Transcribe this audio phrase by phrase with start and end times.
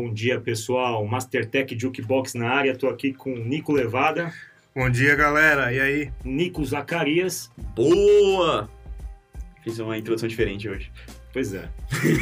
[0.00, 1.06] Bom dia, pessoal.
[1.06, 2.74] Mastertech Jukebox na área.
[2.74, 4.32] Tô aqui com Nico Levada.
[4.74, 5.70] Bom dia, galera.
[5.74, 6.10] E aí?
[6.24, 7.50] Nico Zacarias.
[7.76, 8.66] Boa!
[9.62, 10.90] Fiz uma introdução diferente hoje.
[11.34, 11.68] Pois é.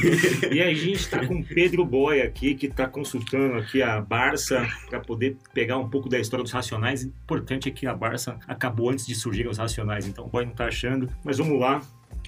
[0.53, 4.99] e a gente está com Pedro Boy aqui, que está consultando aqui a Barça para
[4.99, 7.05] poder pegar um pouco da história dos Racionais.
[7.05, 10.45] O importante é que a Barça acabou antes de surgirem os Racionais, então o Boy
[10.45, 11.09] não está achando.
[11.25, 11.81] Mas vamos lá,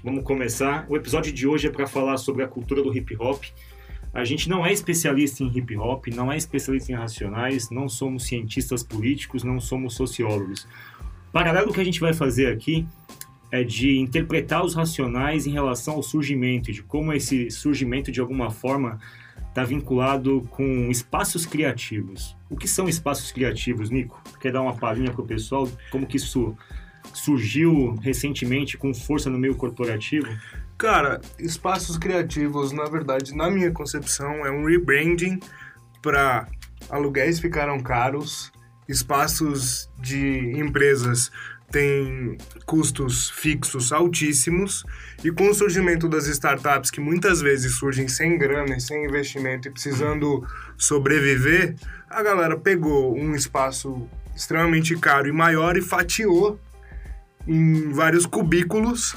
[0.05, 0.87] vamos começar.
[0.89, 3.43] O episódio de hoje é para falar sobre a cultura do hip hop.
[4.13, 8.25] A gente não é especialista em hip hop, não é especialista em racionais, não somos
[8.25, 10.67] cientistas políticos, não somos sociólogos.
[11.33, 12.87] Paralelo que a gente vai fazer aqui
[13.53, 18.51] é de interpretar os racionais em relação ao surgimento, de como esse surgimento de alguma
[18.51, 18.99] forma
[19.49, 22.37] está vinculado com espaços criativos.
[22.49, 24.21] O que são espaços criativos, Nico?
[24.41, 25.69] Quer dar uma palhinha para o pessoal?
[25.91, 26.57] Como que isso
[27.13, 30.27] surgiu recentemente com força no meio corporativo?
[30.81, 35.39] Cara, espaços criativos, na verdade, na minha concepção, é um rebranding
[36.01, 36.49] para
[36.89, 38.51] aluguéis ficaram caros,
[38.89, 41.31] espaços de empresas
[41.71, 44.83] têm custos fixos altíssimos
[45.23, 49.69] e com o surgimento das startups que muitas vezes surgem sem grana e sem investimento
[49.69, 50.43] e precisando
[50.79, 51.77] sobreviver,
[52.09, 56.59] a galera pegou um espaço extremamente caro e maior e fatiou
[57.47, 59.15] em vários cubículos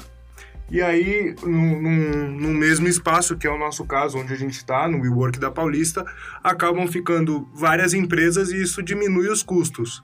[0.70, 5.00] e aí, no, mesmo espaço, que é o nosso caso, onde a gente está, no
[5.00, 6.04] WeWork da Paulista,
[6.42, 10.02] acabam ficando várias empresas e isso diminui os custos.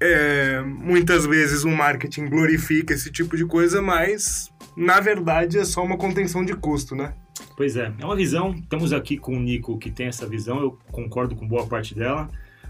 [0.00, 5.84] É, muitas vezes o marketing glorifica esse tipo de coisa, mas na verdade é só
[5.84, 7.14] uma contenção de custo, né?
[7.56, 8.52] Pois é, é uma visão.
[8.52, 12.28] Estamos aqui com o Nico que tem essa visão, eu concordo com boa parte dela.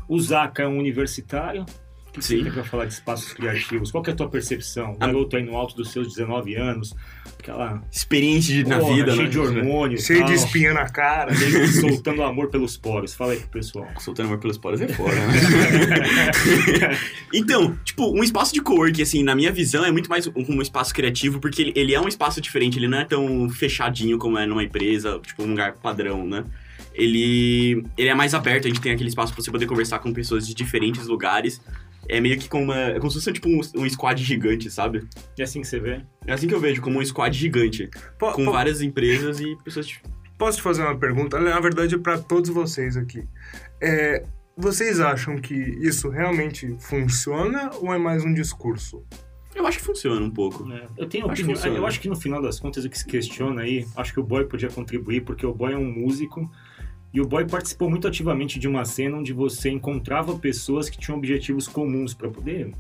[0.09, 1.65] O Zaka é um universitário,
[2.15, 3.91] o que você tem para falar de espaços criativos?
[3.91, 4.93] Qual é a tua percepção?
[4.93, 6.95] O garoto aí no alto dos seus 19 anos,
[7.39, 7.83] aquela...
[7.91, 9.29] Experiência de, na vida, cheio né?
[9.31, 11.33] de hormônio Cheio de espinha na cara.
[11.81, 13.15] soltando amor pelos poros.
[13.15, 13.89] Fala aí pro pessoal.
[13.99, 15.41] Soltando amor pelos poros é fora, né?
[17.33, 20.93] então, tipo, um espaço de coworking, assim, na minha visão, é muito mais um espaço
[20.93, 24.45] criativo, porque ele, ele é um espaço diferente, ele não é tão fechadinho como é
[24.45, 26.45] numa empresa, tipo, um lugar padrão, né?
[26.95, 30.13] Ele, ele é mais aberto, a gente tem aquele espaço para você poder conversar com
[30.13, 31.59] pessoas de diferentes lugares,
[32.09, 32.77] é meio que como uma.
[32.79, 35.07] É como se fosse tipo um, um squad gigante, sabe?
[35.39, 36.01] É assim que você vê?
[36.27, 37.89] É assim que eu vejo, como um squad gigante.
[38.19, 39.87] Po- com po- várias empresas e pessoas.
[39.87, 40.09] tipo,
[40.39, 41.39] Posso te fazer uma pergunta?
[41.39, 43.23] Na verdade, é para todos vocês aqui.
[43.81, 44.25] É,
[44.57, 49.05] vocês acham que isso realmente funciona ou é mais um discurso?
[49.55, 50.71] Eu acho que funciona um pouco.
[50.73, 51.77] É, Eu tenho Acho que opinião.
[51.77, 54.23] Eu acho que no final das contas o que se questiona aí, acho que o
[54.25, 56.51] Boy podia contribuir, porque o Boy é um músico
[57.13, 61.19] e o Boy participou muito ativamente de uma cena onde você encontrava pessoas que tinham
[61.19, 62.73] objetivos comuns para poder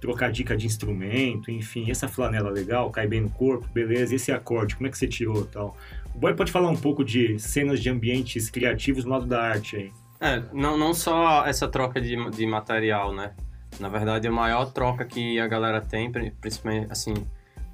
[0.00, 4.74] trocar dica de instrumento, enfim, essa flanela legal, cai bem no corpo, beleza, esse acorde,
[4.76, 5.76] como é que você tirou tal.
[6.14, 9.76] O Boy pode falar um pouco de cenas de ambientes criativos no lado da arte
[9.76, 9.92] aí.
[10.20, 13.32] É, não, não só essa troca de, de material, né?
[13.80, 17.14] Na verdade, a maior troca que a galera tem, pri- principalmente, assim,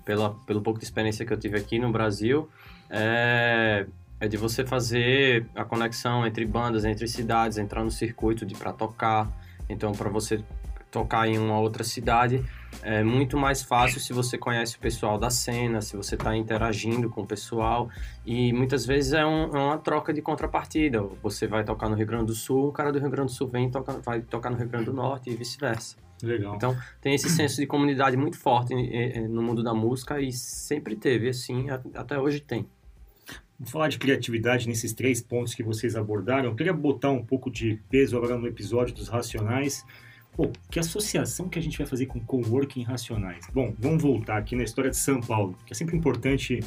[0.05, 2.49] pela, pelo pouco de experiência que eu tive aqui no Brasil,
[2.89, 3.85] é,
[4.21, 8.73] é de você fazer a conexão entre bandas, entre cidades, entrar no circuito de para
[8.73, 9.31] tocar.
[9.69, 10.43] Então, para você
[10.91, 12.43] tocar em uma outra cidade,
[12.83, 17.11] é muito mais fácil se você conhece o pessoal da cena, se você está interagindo
[17.11, 17.91] com o pessoal.
[18.25, 21.03] E muitas vezes é, um- é uma troca de contrapartida.
[21.23, 23.47] Você vai tocar no Rio Grande do Sul, o cara do Rio Grande do Sul
[23.49, 25.97] vem e toca, vai tocar no Rio Grande do Norte e vice-versa.
[26.23, 26.57] Legal.
[26.57, 30.33] Então, tem esse senso de comunidade muito forte eh, eh, no mundo da música e
[30.33, 32.67] sempre teve, assim, até hoje tem.
[33.59, 36.51] Vamos falar de criatividade nesses três pontos que vocês abordaram.
[36.51, 39.85] Eu queria botar um pouco de peso agora no episódio dos racionais.
[40.37, 43.45] Pô, que associação que a gente vai fazer com coworking racionais?
[43.53, 46.61] Bom, vamos voltar aqui na história de São Paulo, que é sempre importante.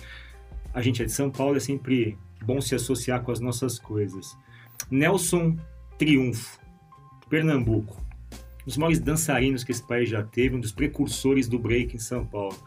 [0.74, 4.38] A gente é de São Paulo, é sempre bom se associar com as nossas coisas.
[4.90, 5.56] Nelson
[5.98, 6.60] Triunfo,
[7.30, 8.06] Pernambuco.
[8.64, 12.00] Um dos maiores dançarinos que esse país já teve, um dos precursores do break em
[12.00, 12.62] São Paulo.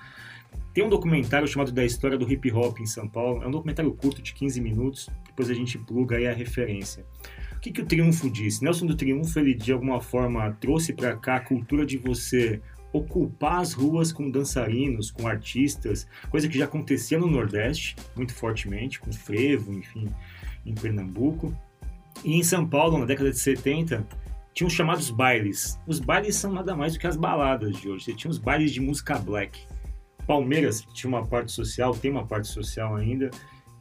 [0.75, 3.45] Tem um documentário chamado Da História do Hip Hop em São Paulo.
[3.45, 5.09] É um documentário curto de 15 minutos.
[5.25, 7.07] Depois a gente pluga aí a referência.
[7.53, 8.65] O que, que o Triunfo disse?
[8.65, 12.61] Nelson do Triunfo, ele de alguma forma trouxe para cá a cultura de você
[12.93, 18.99] ocupar as ruas com dançarinos, com artistas, coisa que já acontecia no Nordeste, muito fortemente,
[18.99, 20.09] com frevo, enfim,
[20.67, 21.57] em Pernambuco.
[22.25, 24.05] E em São Paulo, na década de 70,
[24.53, 25.79] tinha os chamados bailes.
[25.87, 28.07] Os bailes são nada mais do que as baladas de hoje.
[28.07, 29.61] Você tinha os bailes de música black.
[30.27, 33.31] Palmeiras tinha uma parte social, tem uma parte social ainda,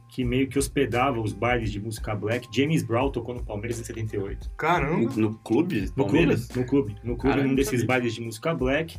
[0.08, 2.46] que meio que hospedava os bailes de música black.
[2.54, 4.48] James Brown tocou no Palmeiras em 78.
[4.56, 5.10] Caramba.
[5.16, 5.90] No clube?
[5.96, 6.46] No Palmeiras?
[6.46, 7.86] clube, no clube, no clube, num desses sabia.
[7.86, 8.96] bailes de música black.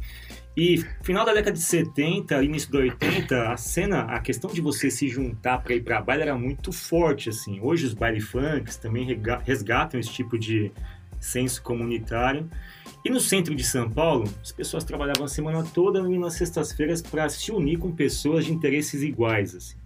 [0.58, 4.90] E final da década de 70, início da 80, a cena, a questão de você
[4.90, 7.60] se juntar para ir para baile era muito forte, assim.
[7.62, 9.08] Hoje os baile funks também
[9.46, 10.72] resgatam esse tipo de
[11.20, 12.50] senso comunitário.
[13.06, 17.04] E no centro de São Paulo, as pessoas trabalhavam a semana toda e nas sextas-feiras
[17.04, 19.78] para se unir com pessoas de interesses iguais, assim.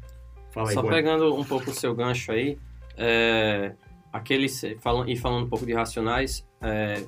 [0.51, 2.57] Fala aí, Só pegando um pouco o seu gancho aí,
[2.97, 3.73] é,
[4.11, 7.03] aqueles, falam, e falando um pouco de Racionais, é,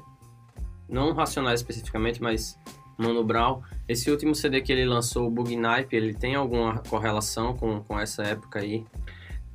[0.89, 2.59] não Racionais especificamente, mas
[2.97, 7.55] Mano Brown, esse último CD que ele lançou, o Bug Nipe, ele tem alguma correlação
[7.55, 8.85] com, com essa época aí?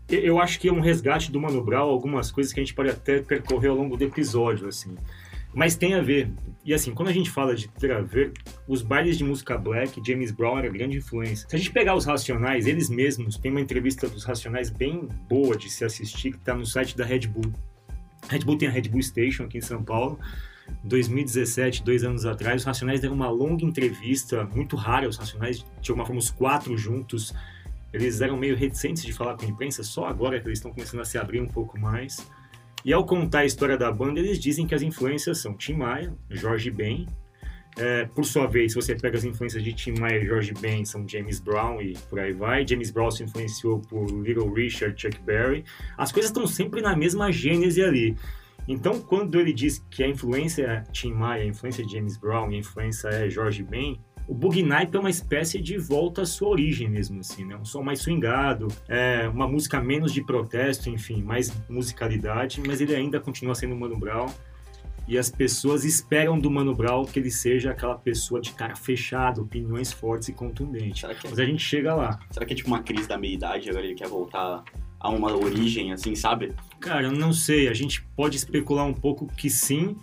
[0.08, 2.75] Eu- Eu acho que é um resgate do Mano Brown, algumas coisas que a gente
[2.75, 4.97] pode até percorrer ao longo do episódio, assim.
[5.56, 6.31] Mas tem a ver.
[6.62, 8.35] E assim, quando a gente fala de ter a ver,
[8.69, 11.49] os bailes de música black, James Brown era grande influência.
[11.49, 15.56] Se a gente pegar os Racionais, eles mesmos, tem uma entrevista dos Racionais bem boa
[15.56, 17.50] de se assistir, que tá no site da Red Bull.
[18.29, 20.20] Red Bull tem a Red Bull Station aqui em São Paulo.
[20.85, 25.91] 2017, dois anos atrás, os Racionais deram uma longa entrevista, muito rara, os Racionais, de
[25.91, 27.32] alguma forma, os quatro juntos,
[27.94, 31.00] eles eram meio reticentes de falar com a imprensa, só agora que eles estão começando
[31.00, 32.29] a se abrir um pouco mais.
[32.87, 36.17] E ao contar a história da banda, eles dizem que as influências são Tim Maia,
[36.31, 37.05] Jorge Ben.
[37.77, 40.85] É, por sua vez, se você pega as influências de Tim Maia e Jorge Ben,
[40.85, 42.65] são James Brown e por aí vai.
[42.65, 45.65] James Brown se influenciou por Little Richard, Chuck Berry.
[45.99, 48.17] As coisas estão sempre na mesma gênese ali.
[48.69, 52.50] Então, quando ele diz que a influência é Tim Maia, a influência é James Brown
[52.50, 56.49] a influência é Jorge Ben, o Boogie Nipe é uma espécie de volta à sua
[56.49, 57.56] origem mesmo, assim, né?
[57.56, 62.94] Um som mais swingado, é uma música menos de protesto, enfim, mais musicalidade, mas ele
[62.94, 64.26] ainda continua sendo Mano Brown.
[65.08, 69.43] E as pessoas esperam do Mano Brown que ele seja aquela pessoa de cara fechado,
[69.43, 71.00] opiniões fortes e contundentes.
[71.00, 72.19] Será que, é, Mas a gente chega lá.
[72.32, 74.64] será que é tipo uma crise da meia-idade, agora ele quer voltar
[74.99, 76.52] a uma origem, assim, sabe?
[76.81, 77.69] Cara, eu não sei.
[77.69, 79.96] A gente pode especular um pouco que sim,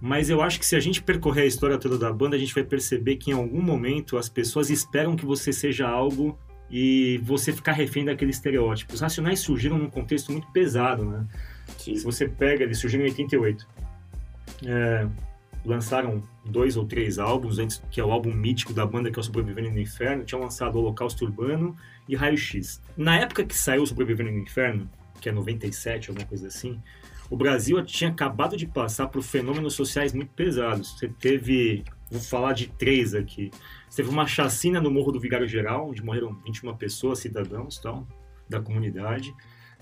[0.00, 2.54] mas eu acho que se a gente percorrer a história toda da banda, a gente
[2.54, 6.38] vai perceber que em algum momento as pessoas esperam que você seja algo
[6.70, 8.92] e você ficar refém daquele estereótipo.
[8.92, 11.26] Os Racionais surgiram num contexto muito pesado, né?
[11.78, 11.96] Sim.
[11.96, 13.66] Se você pega, eles surgiram em 88.
[14.66, 15.06] É,
[15.64, 19.20] lançaram dois ou três álbuns antes, que é o álbum mítico da banda, que é
[19.20, 20.24] o Sobrevivendo no Inferno.
[20.24, 21.76] Tinham lançado Holocausto Urbano
[22.08, 22.82] e Raio X.
[22.96, 24.88] Na época que saiu o Sobrevivendo no Inferno,
[25.20, 26.80] que é 97, alguma coisa assim,
[27.30, 30.98] o Brasil tinha acabado de passar por fenômenos sociais muito pesados.
[30.98, 33.50] Você teve, vou falar de três aqui.
[33.88, 38.06] Você teve uma chacina no Morro do Vigário Geral, onde morreram 21 pessoas, cidadãos tal,
[38.48, 39.34] da comunidade.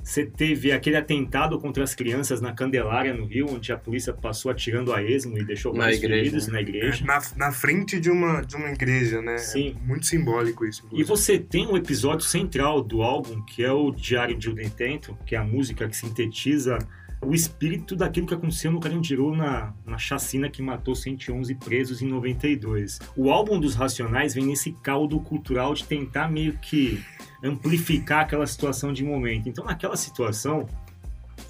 [0.03, 4.51] Você teve aquele atentado contra as crianças na Candelária, no Rio, onde a polícia passou
[4.51, 6.53] atirando a esmo e deixou Na vários igreja, feridos né?
[6.53, 7.05] na igreja.
[7.05, 9.39] Na, na frente de uma, de uma igreja, né?
[9.39, 9.75] Sim.
[9.83, 10.83] É muito simbólico isso.
[10.83, 11.09] E inclusive.
[11.09, 15.35] você tem um episódio central do álbum, que é o Diário de um Detento, que
[15.35, 16.79] é a música que sintetiza
[17.25, 22.07] o espírito daquilo que aconteceu no Carandiru na, na chacina que matou 111 presos em
[22.07, 23.01] 92.
[23.17, 27.03] O álbum dos Racionais vem nesse caldo cultural de tentar meio que
[27.43, 29.49] amplificar aquela situação de momento.
[29.49, 30.69] Então, naquela situação,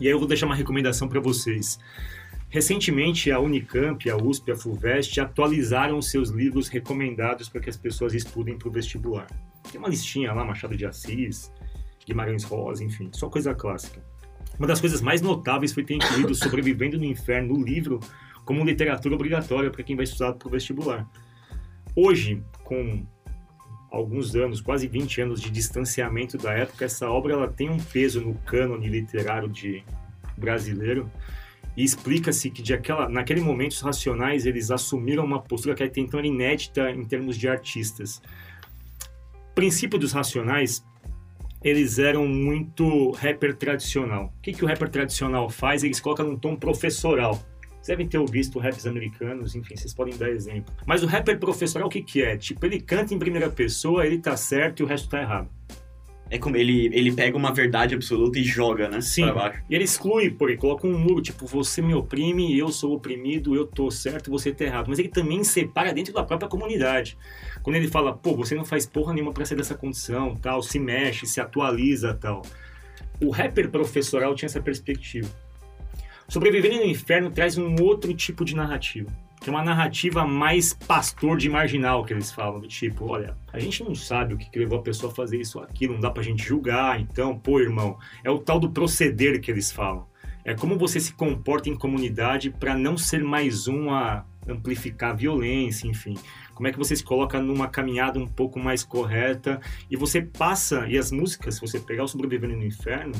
[0.01, 1.79] e aí eu vou deixar uma recomendação para vocês.
[2.49, 8.15] Recentemente, a Unicamp, a USP, a FUVEST atualizaram seus livros recomendados para que as pessoas
[8.15, 9.27] estudem para o vestibular.
[9.71, 11.51] Tem uma listinha lá, Machado de Assis,
[12.07, 14.14] Guimarães Rosa, enfim, só coisa clássica.
[14.59, 18.01] Uma das coisas mais notáveis foi ter incluído Sobrevivendo no Inferno no livro
[18.45, 21.09] como literatura obrigatória para quem vai estudar para o vestibular.
[21.97, 23.05] Hoje, com
[23.91, 28.21] alguns anos, quase 20 anos de distanciamento da época, essa obra ela tem um peso
[28.21, 29.83] no cânone literário de
[30.37, 31.11] brasileiro
[31.77, 36.01] e explica-se que de aquela, naquele momento os racionais eles assumiram uma postura que até
[36.01, 38.21] então era inédita em termos de artistas.
[39.51, 40.85] O princípio dos racionais
[41.65, 44.33] eles eram muito rapper tradicional.
[44.39, 45.83] O que, que o rapper tradicional faz?
[45.83, 47.43] Eles colocam num tom professoral.
[47.81, 50.73] Vocês devem ter visto raps americanos, enfim, vocês podem dar exemplo.
[50.87, 52.37] Mas o rapper professoral, o que, que é?
[52.37, 55.49] Tipo, ele canta em primeira pessoa, ele tá certo e o resto tá errado.
[56.31, 59.01] É como ele, ele pega uma verdade absoluta e joga, né?
[59.01, 59.27] Sim.
[59.69, 63.55] E ele exclui, por ele coloca um muro, tipo, você me oprime, eu sou oprimido,
[63.55, 64.89] eu tô certo, você tá errado.
[64.89, 67.19] Mas ele também separa dentro da própria comunidade.
[67.65, 70.79] Quando ele fala, pô, você não faz porra nenhuma pra sair dessa condição, tal, se
[70.79, 72.43] mexe, se atualiza, tal.
[73.19, 75.31] O rapper professoral tinha essa perspectiva.
[76.29, 79.11] Sobrevivendo no Inferno traz um outro tipo de narrativa.
[79.41, 82.61] Que é uma narrativa mais pastor de marginal, que eles falam.
[82.61, 85.41] Do tipo, olha, a gente não sabe o que que levou a pessoa a fazer
[85.41, 87.99] isso ou aquilo, não dá pra gente julgar, então, pô, irmão.
[88.23, 90.07] É o tal do proceder que eles falam.
[90.45, 95.15] É como você se comporta em comunidade para não ser mais um a amplificar a
[95.15, 96.15] violência, enfim.
[96.55, 100.87] Como é que você se coloca numa caminhada um pouco mais correta e você passa,
[100.89, 103.15] e as músicas, se você pegar o Sobrevivendo no Inferno,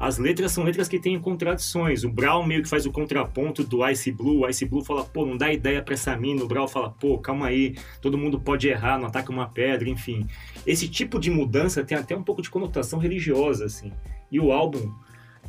[0.00, 2.04] as letras são letras que têm contradições.
[2.04, 4.40] O Brown meio que faz o contraponto do Ice Blue.
[4.40, 6.42] O Ice Blue fala, pô, não dá ideia pra essa mina.
[6.42, 10.26] O Brown fala, pô, calma aí, todo mundo pode errar, não ataca uma pedra, enfim.
[10.66, 13.92] Esse tipo de mudança tem até um pouco de conotação religiosa, assim.
[14.32, 14.90] E o álbum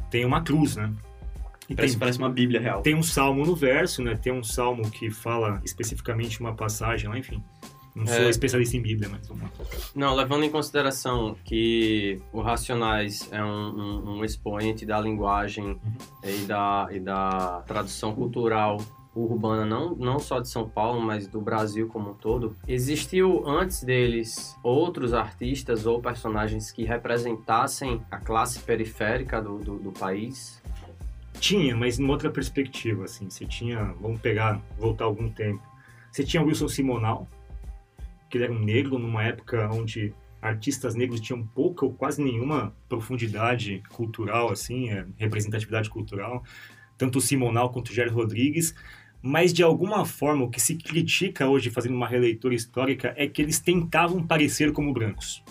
[0.09, 0.93] tem uma cruz, né?
[1.72, 2.82] E Parece, tem, parece uma bíblia real.
[2.82, 4.16] tem um salmo no verso, né?
[4.22, 7.42] Tem um salmo que fala especificamente uma passagem lá, enfim.
[7.96, 8.30] Não sou É.
[8.30, 9.50] especialista em Bíblia, mas vamos lá.
[9.96, 15.78] Não, levando em consideração que o Racionais é um, um- um expoente da linguagem
[16.24, 18.78] e, da, e da tradução cultural
[19.13, 23.84] urbana, não, não só de São Paulo, mas do Brasil como um todo, existiu antes
[23.84, 30.61] deles outros artistas ou personagens que representassem a classe periférica do, do, do país?
[31.41, 33.27] Tinha, mas numa outra perspectiva, assim.
[33.27, 35.60] Você tinha, vamos pegar, voltar algum tempo.
[36.12, 37.27] Você tinha Wilson Simonal,
[38.29, 42.75] que ele era um negro numa época onde artistas negros tinham pouca ou quase nenhuma
[42.88, 46.43] profundidade cultural, assim, é, representatividade cultural.
[46.95, 48.75] Tanto o Simonal quanto o Jair Rodrigues.
[49.19, 53.41] Mas, de alguma forma, o que se critica hoje, fazendo uma releitura histórica, é que
[53.41, 55.43] eles tentavam parecer como brancos.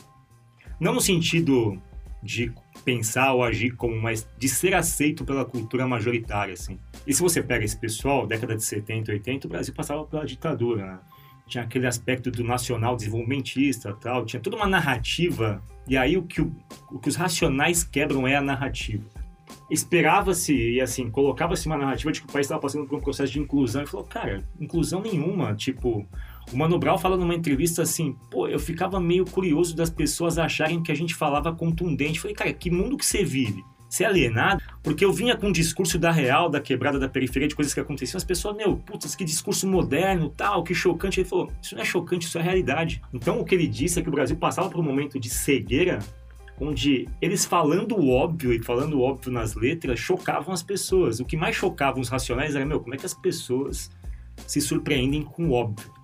[0.78, 1.82] Não no sentido
[2.22, 2.52] de
[2.84, 6.78] pensar ou agir como, mas de ser aceito pela cultura majoritária, assim.
[7.06, 10.84] E se você pega esse pessoal, década de 70, 80, o Brasil passava pela ditadura,
[10.84, 10.98] né?
[11.46, 16.40] Tinha aquele aspecto do nacional desenvolvimentista tal, tinha toda uma narrativa, e aí o que,
[16.40, 16.54] o,
[16.92, 19.04] o que os racionais quebram é a narrativa.
[19.68, 23.32] Esperava-se, e assim, colocava-se uma narrativa de que o país estava passando por um processo
[23.32, 26.06] de inclusão, e falou, cara, inclusão nenhuma, tipo...
[26.52, 30.82] O Mano Brown fala numa entrevista assim, pô, eu ficava meio curioso das pessoas acharem
[30.82, 32.18] que a gente falava contundente.
[32.18, 33.62] Falei, cara, que mundo que você vive?
[33.88, 34.62] Você é alienado?
[34.82, 37.80] Porque eu vinha com um discurso da real, da quebrada da periferia, de coisas que
[37.80, 38.18] aconteciam.
[38.18, 41.20] As pessoas, meu, putz, que discurso moderno, tal, que chocante.
[41.20, 43.02] Ele falou, isso não é chocante, isso é realidade.
[43.12, 45.98] Então o que ele disse é que o Brasil passava por um momento de cegueira,
[46.60, 51.18] onde eles falando o óbvio e falando o óbvio nas letras, chocavam as pessoas.
[51.18, 53.90] O que mais chocava os racionais era, meu, como é que as pessoas
[54.46, 55.99] se surpreendem com o óbvio?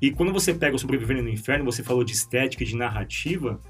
[0.00, 3.60] E quando você pega o Sobrevivendo no Inferno, você falou de estética de narrativa,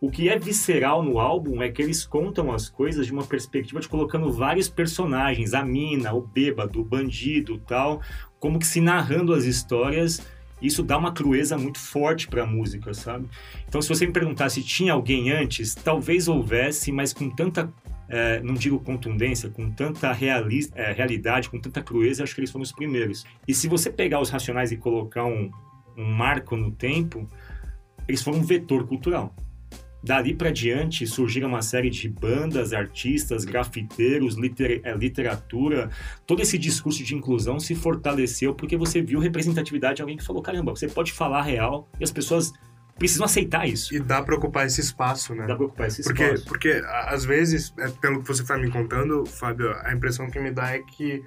[0.00, 3.80] o que é visceral no álbum é que eles contam as coisas de uma perspectiva
[3.80, 8.00] de colocando vários personagens, a mina, o bêbado, o bandido tal,
[8.38, 10.20] como que se narrando as histórias,
[10.60, 13.26] isso dá uma crueza muito forte para a música, sabe?
[13.66, 17.72] Então se você me perguntar se tinha alguém antes, talvez houvesse, mas com tanta
[18.08, 22.50] é, não digo contundência, com tanta reali é, realidade, com tanta crueza, acho que eles
[22.50, 23.24] foram os primeiros.
[23.48, 25.50] E se você pegar os Racionais e colocar um,
[25.96, 27.28] um marco no tempo,
[28.06, 29.34] eles foram um vetor cultural.
[30.02, 35.90] Dali para diante surgiram uma série de bandas, artistas, grafiteiros, liter é, literatura.
[36.24, 40.40] Todo esse discurso de inclusão se fortaleceu porque você viu representatividade de alguém que falou:
[40.42, 42.52] caramba, você pode falar real e as pessoas
[42.96, 43.94] precisam aceitar isso.
[43.94, 45.46] E dá pra ocupar esse espaço, né?
[45.46, 46.44] Dá pra ocupar esse Porque, espaço.
[46.46, 50.52] porque às vezes, é, pelo que você está me contando, Fábio, a impressão que me
[50.52, 51.24] dá é que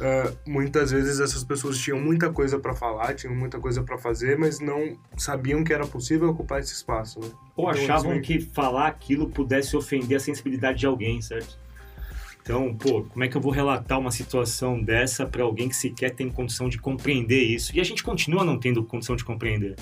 [0.00, 4.38] ah, muitas vezes essas pessoas tinham muita coisa para falar, tinham muita coisa para fazer,
[4.38, 7.30] mas não sabiam que era possível ocupar esse espaço, né?
[7.56, 11.58] Ou Então, achavam eles que falar aquilo pudesse ofender a sensibilidade de alguém, certo?
[12.42, 16.10] Então, pô, como é que eu vou relatar uma situação dessa para alguém que sequer
[16.10, 17.74] tem condição de compreender isso?
[17.74, 19.74] E a gente continua não tendo condição de compreender.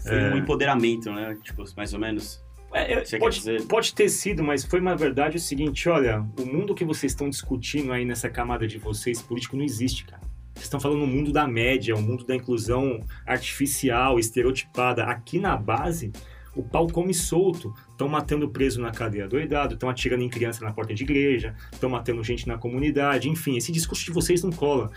[0.00, 1.36] Foi um empoderamento, né?
[1.42, 2.42] Tipo, mais ou menos.
[2.72, 6.84] É, pode, pode ter sido, mas foi na verdade o seguinte: olha, o mundo que
[6.84, 10.20] vocês estão discutindo aí nessa camada de vocês político não existe, cara.
[10.54, 15.04] Vocês estão falando no mundo da média, o mundo da inclusão artificial, estereotipada.
[15.04, 16.12] Aqui na base,
[16.54, 17.72] o pau come solto.
[17.90, 21.88] Estão matando preso na cadeia doidado, estão atirando em criança na porta de igreja, estão
[21.88, 23.28] matando gente na comunidade.
[23.28, 24.90] Enfim, esse discurso de vocês não cola.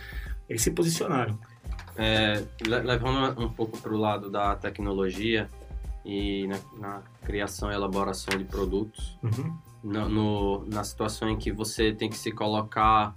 [0.48, 1.38] Eles se posicionaram.
[1.96, 5.48] É, le- levando um pouco para o lado da tecnologia
[6.04, 9.56] e na, na criação e elaboração de produtos, Uhum.
[9.84, 13.14] no, no- na situação em que você tem que se colocar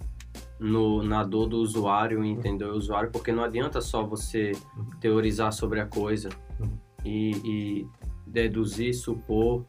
[0.58, 4.52] no, na dor do usuário e entender o usuário, porque não adianta só você
[5.00, 6.28] teorizar sobre a coisa
[6.60, 6.78] Uhum.
[7.04, 7.88] e, e
[8.26, 9.64] deduzir, supor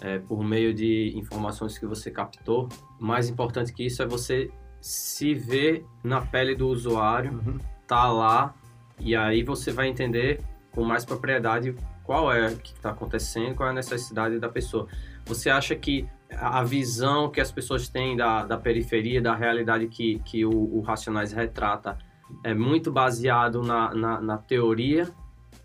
[0.00, 2.68] é, por meio de informações que você captou.
[2.98, 7.58] Mais importante que isso é você se ver na pele do usuário Uhum.
[7.86, 8.54] tá lá
[9.00, 10.40] e aí você vai entender
[10.72, 11.74] com mais propriedade
[12.06, 14.86] qual é o que está acontecendo, qual é a necessidade da pessoa.
[15.24, 20.20] Você acha que a visão que as pessoas têm da, da periferia, da realidade que,
[20.20, 21.98] que o, o Racionais retrata,
[22.44, 25.08] é muito baseado na, na, na teoria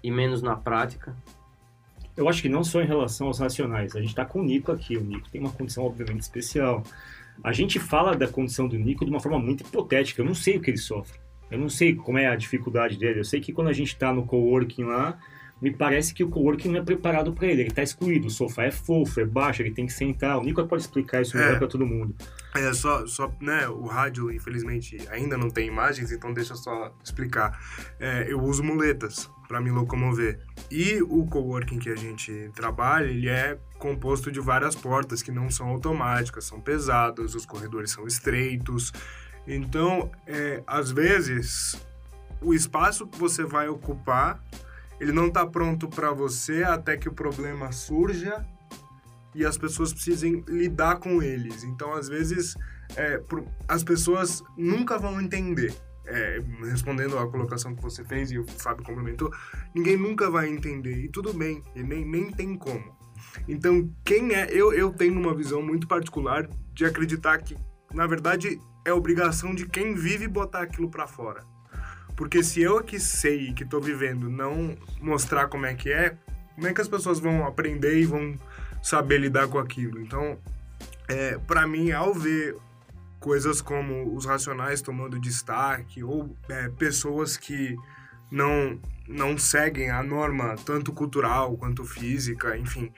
[0.04, 1.16] e menos na prática?
[2.18, 3.96] Eu acho que não só em relação aos racionais.
[3.96, 4.98] A gente está com o Nico aqui.
[4.98, 6.84] O Nico tem uma condição, obviamente, especial.
[7.44, 10.22] A gente fala da condição do Nico de uma forma muito hipotética.
[10.22, 11.20] Eu não sei o que ele sofre.
[11.50, 13.20] Eu não sei como é a dificuldade dele.
[13.20, 15.18] Eu sei que quando a gente está no coworking lá,
[15.62, 17.62] me parece que o coworking não é preparado para ele.
[17.62, 18.28] Ele está excluído.
[18.28, 20.38] O sofá é fofo, é baixo, ele tem que sentar.
[20.40, 21.58] O Nico pode explicar isso melhor É.
[21.60, 22.16] para todo mundo.
[22.56, 26.94] É, só, só, né, o rádio, infelizmente, ainda não tem imagens, então deixa eu só
[27.04, 27.58] explicar.
[28.00, 30.40] É, eu uso muletas para me locomover.
[30.70, 35.50] E o coworking que a gente trabalha, ele é composto de várias portas que não
[35.52, 38.92] são automáticas, são pesadas, os corredores são estreitos.
[39.48, 41.76] Então, é, às vezes,
[42.42, 44.42] o espaço que você vai ocupar,
[45.02, 48.46] ele não está pronto para você até que o problema surja
[49.34, 51.64] e as pessoas precisem lidar com eles.
[51.64, 52.56] Então, às vezes,
[52.96, 53.20] é,
[53.68, 55.74] as pessoas nunca vão entender.
[56.06, 56.40] É,
[56.70, 59.34] respondendo à colocação que você fez e o Fábio complementou,
[59.74, 61.04] ninguém nunca vai entender.
[61.04, 62.96] E tudo bem, e nem, nem tem como.
[63.48, 64.50] Então, quem é.
[64.52, 67.56] Eu, eu tenho uma visão muito particular de acreditar que,
[67.92, 71.44] na verdade, é obrigação de quem vive botar aquilo para fora.
[72.22, 76.16] Porque se eu que sei que tô vivendo não mostrar como é que é,
[76.54, 78.38] como é que as pessoas vão aprender e vão
[78.84, 80.00] saber lidar com aquilo?
[80.00, 80.38] Então,
[81.08, 82.56] é, para mim, ao ver
[83.20, 87.76] coisas como os racionais tomando destaque ou é, pessoas que
[88.30, 92.94] não não seguem a norma tanto cultural quanto física, enfim,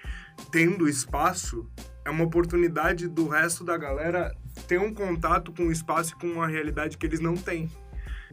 [0.52, 1.66] tendo espaço
[2.04, 4.36] é uma oportunidade do resto da galera
[4.68, 7.72] ter um contato com o espaço e com uma realidade que eles não têm.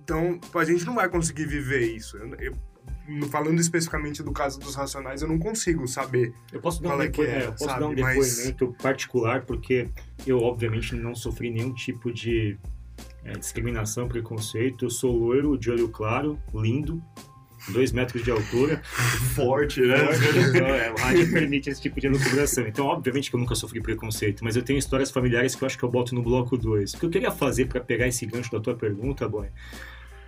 [0.02, 2.16] Então, a gente não vai conseguir viver isso.
[2.16, 6.33] Eu- eu- falando especificamente do caso dos racionais, eu não consigo saber.
[6.52, 7.80] Eu posso dar, um, é depois, é, é, eu posso sabe?
[7.80, 9.88] dar um Mas- depoimento particular, porque
[10.26, 12.57] eu, obviamente, não sofri nenhum tipo de
[13.25, 14.85] é, discriminação, preconceito.
[14.87, 17.02] Eu sou loiro, de olho claro, lindo,
[17.69, 18.81] dois metros de altura.
[19.35, 19.97] Forte, né?
[20.49, 22.67] Então, é, o rádio permite esse tipo de elucubração.
[22.67, 25.79] Então, obviamente que eu nunca sofri preconceito, mas eu tenho histórias familiares que eu acho
[25.79, 26.95] que eu boto no bloco 2.
[26.95, 29.49] O que eu queria fazer para pegar esse gancho da tua pergunta, Boy,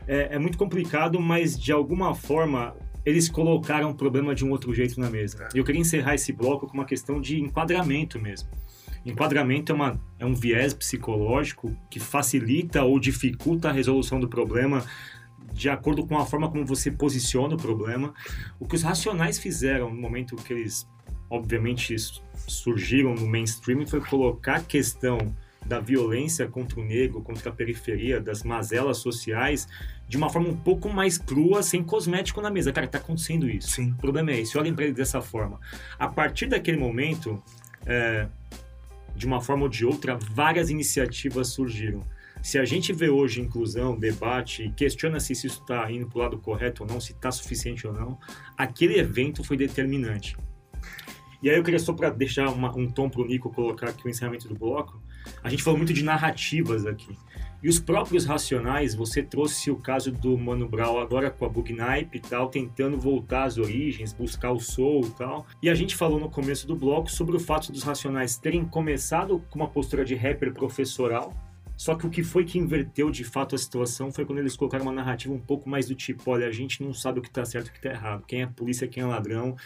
[0.06, 2.74] é, é muito complicado, mas de alguma forma
[3.04, 5.48] eles colocaram o problema de um outro jeito na mesa.
[5.54, 8.48] E eu queria encerrar esse bloco com uma questão de enquadramento mesmo.
[9.04, 14.84] Enquadramento é, uma, é um viés psicológico que facilita ou dificulta a resolução do problema
[15.52, 18.14] de acordo com a forma como você posiciona o problema.
[18.58, 20.88] O que os racionais fizeram no momento que eles,
[21.30, 21.94] obviamente,
[22.46, 25.18] surgiram no mainstream foi colocar a questão
[25.64, 29.68] da violência contra o negro, contra a periferia, das mazelas sociais,
[30.08, 32.72] de uma forma um pouco mais crua, sem cosmético na mesa.
[32.72, 33.70] Cara, tá acontecendo isso.
[33.70, 33.92] Sim.
[33.92, 35.60] O problema é esse, olhem para ele dessa forma.
[35.98, 37.40] A partir daquele momento,
[37.86, 38.26] é,
[39.14, 42.02] de uma forma ou de outra, várias iniciativas surgiram.
[42.42, 46.22] Se a gente vê hoje inclusão, debate, e questiona se isso está indo para o
[46.22, 48.18] lado correto ou não, se está suficiente ou não,
[48.58, 50.36] aquele evento foi determinante.
[51.40, 54.06] E aí eu queria só para deixar uma- um tom para o Nico colocar aqui
[54.06, 55.00] o encerramento do bloco,
[55.42, 57.16] a gente falou muito de narrativas aqui.
[57.62, 62.18] E os próprios racionais, você trouxe o caso do Mano Brown agora com a Bugnipe
[62.18, 65.46] e tal, tentando voltar às origens, buscar o soul e tal.
[65.62, 69.40] E a gente falou no começo do bloco sobre o fato dos racionais terem começado
[69.48, 71.32] com uma postura de rapper professoral,
[71.82, 74.84] só que o que foi que inverteu de fato a situação foi quando eles colocaram
[74.84, 77.44] uma narrativa um pouco mais do tipo: olha, a gente não sabe o que tá
[77.44, 78.24] certo e o que tá errado.
[78.24, 79.56] Quem é polícia, quem é ladrão,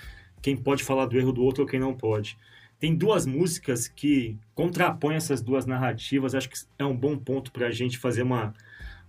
[0.40, 2.38] quem pode falar do erro do outro ou quem não pode.
[2.80, 6.34] Tem duas músicas que contrapõem essas duas narrativas.
[6.34, 8.54] Acho que é um bom ponto para a gente fazer uma,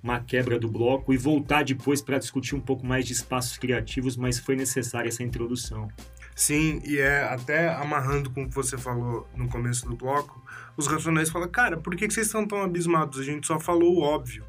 [0.04, 4.18] uma quebra do bloco e voltar depois para discutir um pouco mais de espaços criativos,
[4.18, 5.88] mas foi necessária essa introdução.
[6.38, 10.40] Sim, e é até amarrando com o que você falou no começo do bloco,
[10.78, 13.20] os racionais falam, cara, por que que vocês estão tão abismados?
[13.20, 14.46] A gente só falou o óbvio.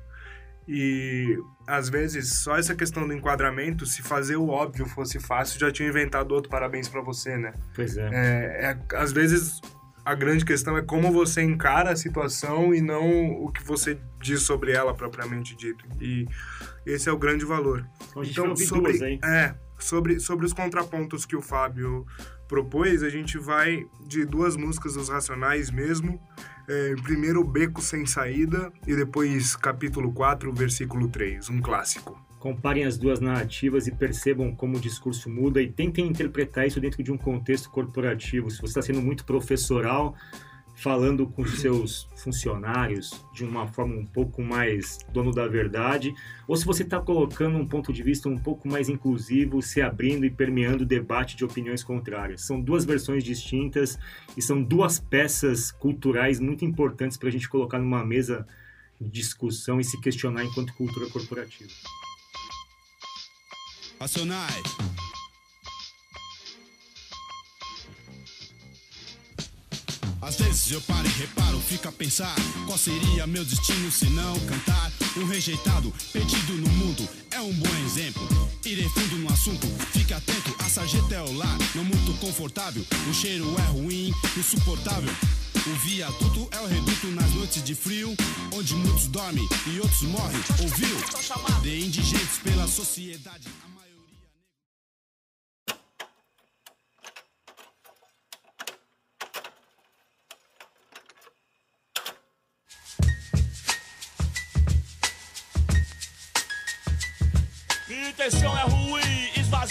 [0.69, 5.73] E às vezes só essa questão do enquadramento, se fazer o óbvio fosse fácil, já
[5.73, 7.55] tinha inventado outro parabéns pra você, né?
[7.75, 8.11] Pois é.
[8.13, 9.59] É, é- às vezes
[10.05, 14.43] a grande questão é como você encara a situação e não o que você diz
[14.43, 15.87] sobre ela propriamente dito.
[16.03, 16.27] E
[16.85, 17.87] esse é o grande valor.
[18.11, 19.19] Então a gente Então, sobre, duas aí.
[19.25, 22.07] é, sobre, sobre os contrapontos que o Fábio
[22.49, 26.21] propôs, a gente vai de duas músicas dos Racionais mesmo.
[26.69, 32.19] É, primeiro, Beco Sem Saída, e depois capítulo 4, versículo 3, um clássico.
[32.39, 37.03] Comparem as duas narrativas e percebam como o discurso muda e tentem interpretar isso dentro
[37.03, 38.51] de um contexto corporativo.
[38.51, 40.15] Se você está sendo muito professoral,
[40.79, 46.15] falando com seus funcionários de uma forma um pouco mais dono da verdade,
[46.47, 50.25] ou se você está colocando um ponto de vista um pouco mais inclusivo, se abrindo
[50.25, 52.43] e permeando o debate de opiniões contrárias.
[52.43, 53.99] São duas versões distintas
[54.37, 58.47] e são duas peças culturais muito importantes para a gente colocar numa mesa
[59.01, 61.73] de discussão e se questionar enquanto cultura corporativa.
[63.99, 64.98] Racionais.
[70.29, 72.37] Às vezes eu paro e reparo, fico a pensar
[72.67, 74.93] qual seria meu destino se não cantar.
[75.17, 78.29] Um rejeitado, perdido no mundo, é um bom exemplo.
[78.63, 82.85] Irei fundo no assunto, fique atento, a sarjeta é o lar, não muito confortável.
[83.09, 85.11] O cheiro é ruim, insuportável.
[85.67, 88.15] O viaduto é o reduto nas noites de frio,
[88.53, 90.41] onde muitos dormem e outros morrem.
[90.61, 91.63] Ouviu?
[91.63, 93.49] De indigentes pela sociedade.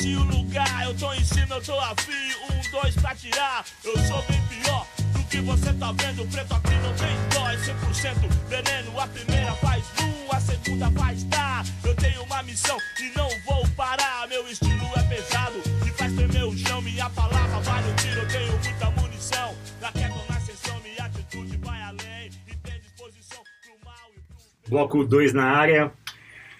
[0.08, 0.86] Esvazio o lugar.
[0.86, 2.12] Eu tô em cima, eu tô afim.
[2.12, 3.66] Um, dois pra tirar.
[3.84, 6.26] Eu sou bem pior do que você tá vendo.
[6.32, 9.00] Preto aqui não tem dó, é 100% veneno.
[9.00, 11.64] A primeira faz um, a segunda faz tá.
[11.84, 14.28] Eu tenho uma missão e não vou parar.
[14.28, 16.82] Meu estilo é pesado e faz tremer o chão.
[16.82, 19.56] Minha palavra vale um tiro, eu tenho muita munição.
[19.82, 22.32] Na queda na sessão, minha atitude vai além.
[22.48, 24.70] E tem disposição pro mal e pro.
[24.70, 25.92] Bloco 2 na área.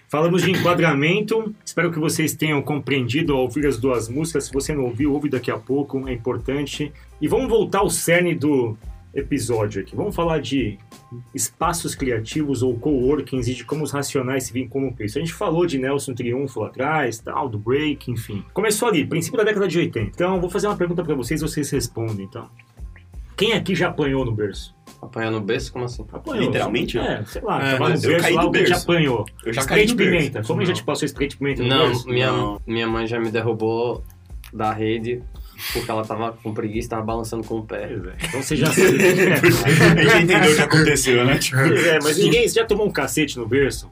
[0.08, 1.54] Falamos de enquadramento.
[1.78, 4.46] Espero que vocês tenham compreendido ao ouvir as duas músicas.
[4.46, 6.92] Se você não ouviu, ouve daqui a pouco, é importante.
[7.20, 8.76] E vamos voltar ao cerne do
[9.14, 9.94] episódio aqui.
[9.94, 10.76] Vamos falar de
[11.32, 15.18] espaços criativos ou coworkings e de como os racionais se vinculam com isso.
[15.18, 18.44] A gente falou de Nelson Triunfo lá atrás, tal, do break, enfim.
[18.52, 20.00] Começou ali, princípio da década de 80.
[20.00, 22.50] Então, vou fazer uma pergunta para vocês, vocês respondem, então.
[23.36, 24.74] Quem aqui já apanhou no berço?
[25.00, 25.72] Apanhar no berço?
[25.72, 26.04] Como assim?
[26.12, 26.46] Apanhou.
[26.46, 26.98] Literalmente?
[26.98, 28.82] É, sei lá, É, tava no eu berço caí lá, do alguém te berço.
[28.84, 29.26] apanhou.
[29.44, 30.16] Eu já Spray caí de do berço.
[30.18, 30.42] pimenta.
[30.46, 32.08] Como já te passou spray de pimenta no Não, berço?
[32.08, 32.60] minha, Não.
[32.66, 34.02] minha mãe já me derrubou
[34.52, 35.22] da rede
[35.72, 37.86] porque ela tava com preguiça, tava balançando com o pé.
[37.88, 38.16] Pois é.
[38.28, 38.86] Então você já sabe.
[38.86, 41.38] A gente entendeu o que aconteceu, né?
[41.38, 43.90] Tipo, Pois é, mas ninguém você já tomou um cacete no berço?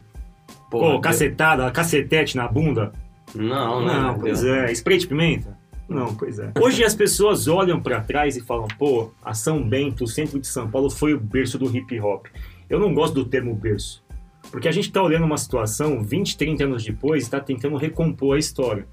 [0.70, 2.92] Pô, Porra, cacetada, cacetete na bunda?
[3.34, 4.18] Não, Não, não.
[4.18, 4.72] pois é.
[4.72, 5.55] Spray de pimenta?
[5.88, 6.52] Não, pois é.
[6.60, 10.46] Hoje as pessoas olham pra trás e falam, pô, a São Bento, o centro de
[10.46, 12.26] São Paulo, foi o berço do hip hop.
[12.68, 14.04] Eu não gosto do termo berço.
[14.50, 18.36] Porque a gente tá olhando uma situação 20, 30 anos depois e tá tentando recompor
[18.36, 18.86] a história.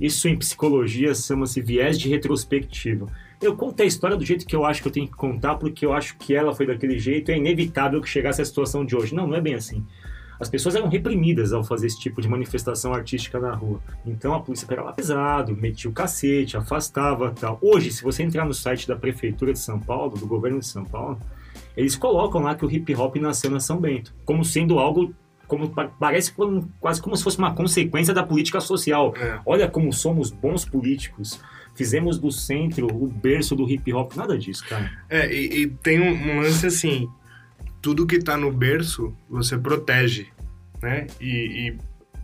[0.00, 3.06] Isso em psicologia chama-se viés de retrospectiva.
[3.40, 5.84] Eu conto a história do jeito que eu acho que eu tenho que contar, porque
[5.84, 8.96] eu acho que ela foi daquele jeito e é inevitável que chegasse à situação de
[8.96, 9.14] hoje.
[9.14, 9.84] Não, não é bem assim.
[10.38, 13.80] As pessoas eram reprimidas ao fazer esse tipo de manifestação artística na rua.
[14.04, 17.58] Então a polícia pegava pesado, metia o cacete, afastava tal.
[17.62, 20.84] Hoje, se você entrar no site da Prefeitura de São Paulo, do governo de São
[20.84, 21.18] Paulo,
[21.76, 25.14] eles colocam lá que o hip hop nasceu na São Bento, como sendo algo.
[25.46, 29.14] Como, pa- parece como- quase como se fosse uma consequência da política social.
[29.16, 29.38] É.
[29.46, 31.38] Olha como somos bons políticos.
[31.74, 34.12] Fizemos do centro o berço do hip hop.
[34.16, 34.90] Nada disso, cara.
[35.08, 37.06] É, e, e tem um, um lance assim,
[37.86, 40.26] tudo que tá no berço, você protege,
[40.82, 41.06] né?
[41.20, 41.78] E, e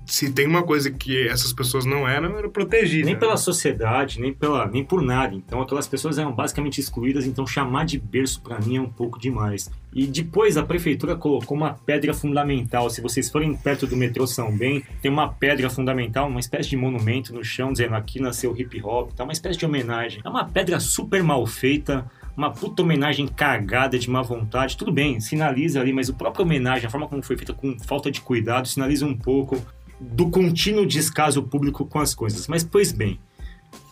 [0.05, 3.07] se tem uma coisa que essas pessoas não eram, era protegida.
[3.07, 5.37] Nem pela sociedade, nem, pela, nem por nada.
[5.37, 9.21] Então aquelas pessoas eram basicamente excluídas, então chamar de berço pra mim é um pouco
[9.21, 9.71] demais.
[9.95, 12.91] E depois a prefeitura colocou uma pedra fundamental.
[12.91, 16.77] Se vocês forem perto do metrô São Bento, tem uma pedra fundamental, uma espécie de
[16.77, 20.23] monumento no chão dizendo aqui nasceu hip hop, tá uma espécie de homenagem.
[20.25, 22.05] É uma pedra super mal feita,
[22.37, 24.77] uma puta homenagem cagada de má vontade.
[24.77, 28.11] Tudo bem, sinaliza ali, mas o próprio homenagem, a forma como foi feita com falta
[28.11, 29.65] de cuidado, sinaliza um pouco
[30.01, 32.49] do contínuo descaso público com as coisas.
[32.49, 33.21] Mas, pois bem,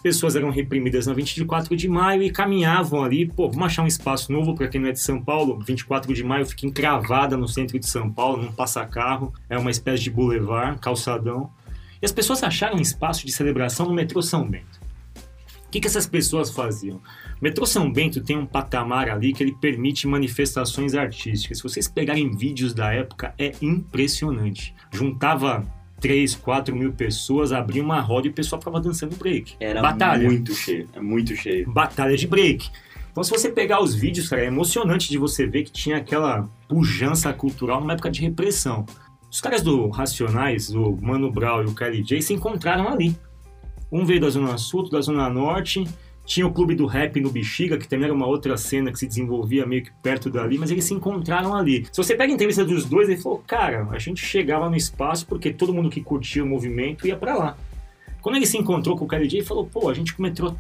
[0.03, 4.33] pessoas eram reprimidas na 24 de maio e caminhavam ali, pô, vamos achar um espaço
[4.33, 5.59] novo para quem não é de São Paulo.
[5.65, 10.03] 24 de maio fica encravada no centro de São Paulo, num passa-carro, é uma espécie
[10.03, 11.51] de boulevard, calçadão.
[12.01, 14.81] E as pessoas acharam um espaço de celebração no metrô São Bento.
[15.67, 17.01] O que, que essas pessoas faziam?
[17.41, 21.59] Metrô São Bento tem um patamar ali que ele permite manifestações artísticas.
[21.59, 24.75] Se vocês pegarem vídeos da época, é impressionante.
[24.93, 25.65] Juntava
[26.01, 29.55] 3, 4 mil pessoas, abria uma roda e o pessoal ficava dançando break.
[29.59, 30.25] Era Batalha.
[30.25, 30.87] muito cheio.
[30.93, 31.71] É muito cheio.
[31.71, 32.71] Batalha de break.
[33.11, 36.49] Então, se você pegar os vídeos, cara, é emocionante de você ver que tinha aquela
[36.69, 38.85] pujança cultural numa época de repressão.
[39.31, 43.17] Os caras do Racionais, o Mano Brown e o Kelly J, se encontraram ali.
[43.91, 45.85] Um veio da Zona Sul, outro da Zona Norte.
[46.31, 49.05] Tinha o Clube do Rap no Bexiga, que também era uma outra cena que se
[49.09, 51.89] desenvolvia meio que perto dali, mas eles se encontraram ali.
[51.91, 55.27] Se você pega a entrevista dos dois, ele falou: Cara, a gente chegava no espaço
[55.27, 57.57] porque todo mundo que curtia o movimento ia pra lá.
[58.23, 60.15] Quando ele se encontrou com o Kelly J, ele falou: Pô, a gente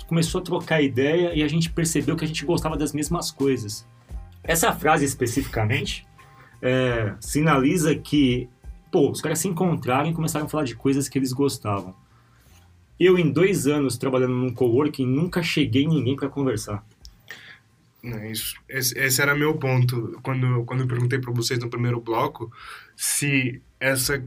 [0.08, 3.86] começou a trocar ideia e a gente percebeu que a gente gostava das mesmas coisas.
[4.42, 6.04] Essa frase especificamente
[6.60, 8.48] é, sinaliza que,
[8.90, 11.94] pô, os caras se encontraram e começaram a falar de coisas que eles gostavam.
[13.00, 16.84] Eu, em dois anos trabalhando num coworking, nunca cheguei em ninguém para conversar.
[18.04, 18.54] É isso.
[18.68, 22.50] Esse, esse era meu ponto quando, quando eu perguntei para vocês no primeiro bloco
[22.96, 24.22] se essa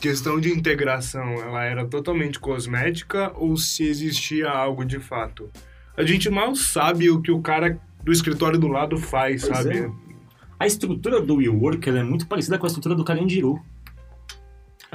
[0.00, 5.50] questão de integração ela era totalmente cosmética ou se existia algo de fato.
[5.96, 9.78] A gente mal sabe o que o cara do escritório do lado faz, Pois sabe?
[9.78, 9.90] é.
[10.58, 13.60] A estrutura do WeWork é muito parecida com a estrutura do Carandiru.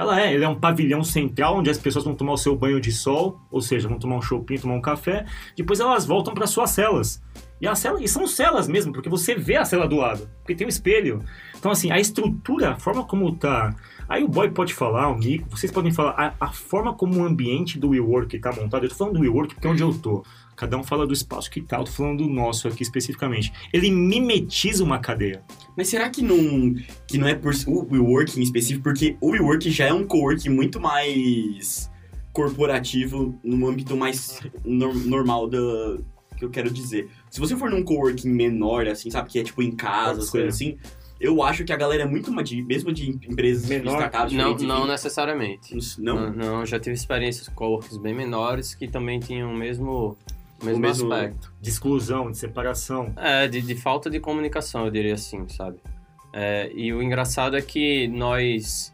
[0.00, 2.80] Ela é, ele é um pavilhão central onde as pessoas vão tomar o seu banho
[2.80, 6.46] de sol, ou seja, vão tomar um shopping, tomar um café, depois elas voltam para
[6.46, 7.22] suas celas.
[7.60, 10.54] E, a cela, e são celas mesmo, porque você vê a cela do lado, porque
[10.54, 11.22] tem um espelho.
[11.58, 13.76] Então, assim, a estrutura, a forma como tá.
[14.08, 17.26] Aí o boy pode falar, o Nico, vocês podem falar, a, a forma como o
[17.26, 18.84] ambiente do WeWork tá montado.
[18.84, 20.24] Eu tô falando do WeWork porque é onde eu tô.
[20.60, 23.50] Cada um fala do espaço que tá, eu tô falando do nosso aqui especificamente.
[23.72, 25.42] Ele mimetiza uma cadeia.
[25.74, 26.74] Mas será que não,
[27.08, 28.82] que não é por o WeWork em específico?
[28.84, 31.90] Porque o WeWork já é um cowork muito mais
[32.30, 35.58] corporativo, num âmbito mais nor- normal da
[36.36, 37.08] que eu quero dizer.
[37.30, 40.54] Se você for num coworking menor, assim, sabe, que é tipo em casa, as coisas
[40.54, 40.76] assim,
[41.20, 43.92] eu acho que a galera é muito mais de, mesmo de empresas Menor.
[43.94, 45.74] startups Não, não necessariamente.
[45.98, 50.16] não, Não, não, já tive experiências com coworks bem menores que também tinham o mesmo,
[50.62, 51.52] mesmo, mesmo- aspecto.
[51.60, 53.12] De exclusão, de separação.
[53.16, 55.78] É, de, de falta de comunicação, eu diria assim, sabe?
[56.32, 58.92] É, e o engraçado é que nós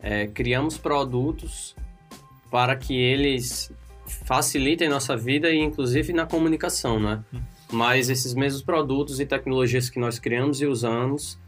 [0.00, 1.74] é, criamos produtos
[2.50, 3.70] para que eles
[4.26, 7.22] facilitem nossa vida e inclusive na comunicação, né?
[7.72, 11.38] Mas esses mesmos produtos e tecnologias que nós criamos e usamos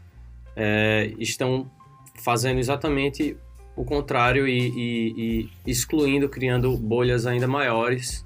[0.55, 1.69] é, estão
[2.15, 3.37] fazendo exatamente
[3.75, 8.25] o contrário e, e- e excluindo, criando bolhas ainda maiores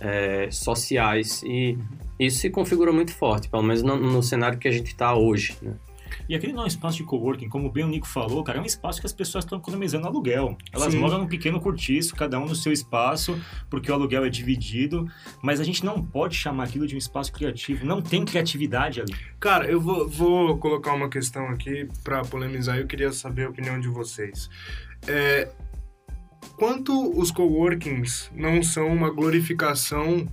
[0.00, 1.78] é, sociais e
[2.18, 5.56] isso se configura muito forte, pelo menos no, no cenário que a gente está hoje.
[5.62, 5.74] Né?
[6.28, 8.62] E aquele não é um espaço de coworking, como bem o Nico falou, cara, é
[8.62, 10.56] um espaço que as pessoas estão economizando aluguel.
[10.72, 10.98] Elas Sim.
[11.00, 15.10] moram num pequeno cortiço, cada um no seu espaço, porque o aluguel é dividido,
[15.42, 17.84] mas a gente não pode chamar aquilo de um espaço criativo.
[17.84, 19.14] Não tem criatividade ali.
[19.38, 23.80] Cara, eu vou, vou colocar uma questão aqui pra polemizar eu queria saber a opinião
[23.80, 24.48] de vocês.
[25.08, 25.48] É,
[26.56, 30.26] quanto os coworkings não são uma glorificação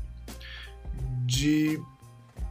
[1.26, 1.80] de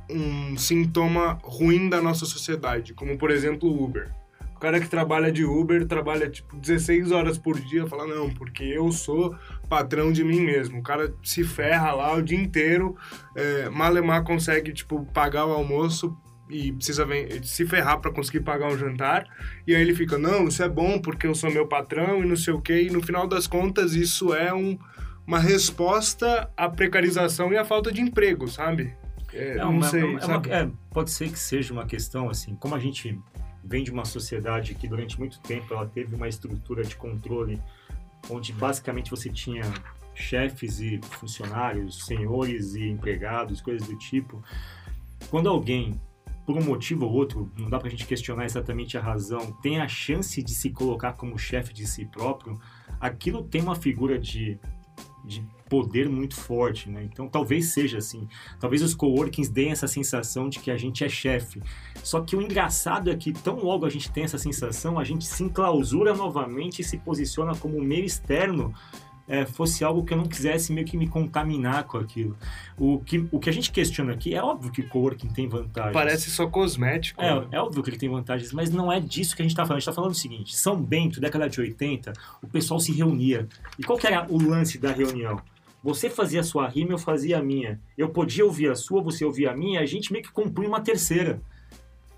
[0.09, 4.11] um sintoma ruim da nossa sociedade, como por exemplo o Uber.
[4.55, 8.65] O cara que trabalha de Uber trabalha tipo 16 horas por dia, fala não, porque
[8.65, 9.37] eu sou
[9.69, 10.79] patrão de mim mesmo.
[10.79, 12.97] O cara se ferra lá o dia inteiro,
[13.35, 16.17] é, Malemar consegue tipo pagar o almoço
[16.49, 17.07] e precisa
[17.43, 19.27] se ferrar para conseguir pagar um jantar.
[19.67, 22.37] E aí ele fica, não, isso é bom porque eu sou meu patrão e não
[22.37, 22.83] sei o quê.
[22.83, 24.79] E no final das contas isso é um,
[25.27, 28.95] uma resposta à precarização e à falta de emprego, sabe?
[29.33, 30.51] É, não uma- sei, é uma- sabe?
[30.51, 33.19] é, pode ser que seja uma questão, assim, como a gente
[33.65, 37.61] vem de uma sociedade que durante muito tempo ela teve uma estrutura de controle
[38.31, 39.63] onde basicamente você tinha
[40.15, 44.43] chefes e funcionários, senhores e empregados, coisas do tipo.
[45.29, 46.01] Quando alguém,
[46.47, 49.89] por um motivo ou outro, não dá pra gente questionar exatamente a razão, tem a
[49.89, 52.57] chance de se colocar como chefe de si próprio,
[53.01, 54.59] aquilo tem uma figura de,
[55.25, 57.03] de poder muito forte, né?
[57.03, 58.29] Então talvez seja assim.
[58.61, 61.61] Talvez os coworkings deem essa sensação de que a gente é chefe.
[62.03, 65.27] Só que o engraçado é que tão logo a gente tem essa sensação, a gente
[65.27, 68.73] se enclausura novamente e se posiciona como um meio externo
[69.29, 72.37] é, fosse algo que eu não quisesse meio que me contaminar com aquilo.
[72.79, 75.93] O que, o que a gente questiona aqui é óbvio que o coworking tem vantagens.
[75.93, 77.21] Parece só cosmético.
[77.21, 77.47] né?
[77.51, 79.65] É, é óbvio que ele tem vantagens, mas não é disso que a gente está
[79.65, 79.79] falando.
[79.79, 82.13] A gente está falando o seguinte: São Bento, década de 80,
[82.43, 83.49] o pessoal se reunia.
[83.79, 85.41] E qual que era o lance da reunião?
[85.83, 87.81] Você fazia a sua rima, eu fazia a minha.
[87.97, 90.69] Eu podia ouvir a sua, você ouvia a minha, e a gente meio que compunha
[90.69, 91.41] uma terceira.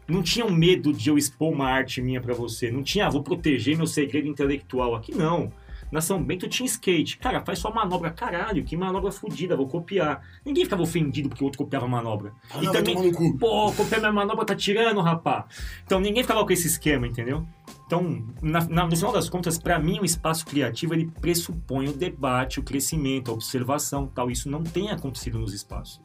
[0.07, 2.71] Não tinha medo de eu expor uma arte minha pra você.
[2.71, 4.95] Não tinha, ah, vou proteger meu segredo intelectual.
[4.95, 5.53] Aqui não.
[5.91, 7.19] Na São Bento tinha skate.
[7.19, 8.11] Cara, faz sua manobra.
[8.11, 10.23] Caralho, que manobra fodida, vou copiar.
[10.45, 12.33] Ninguém ficava ofendido porque o outro copiava a manobra.
[12.51, 13.39] Ah, e não, vai também, tomar no cu.
[13.39, 15.47] pô, copiar minha manobra, tá tirando, rapá.
[15.85, 17.47] Então ninguém ficava com esse esquema, entendeu?
[17.87, 21.93] Então, na- na- no final das contas, para mim, o espaço criativo ele pressupõe o
[21.95, 24.31] debate, o crescimento, a observação, tal.
[24.31, 25.99] Isso não tem acontecido nos espaços.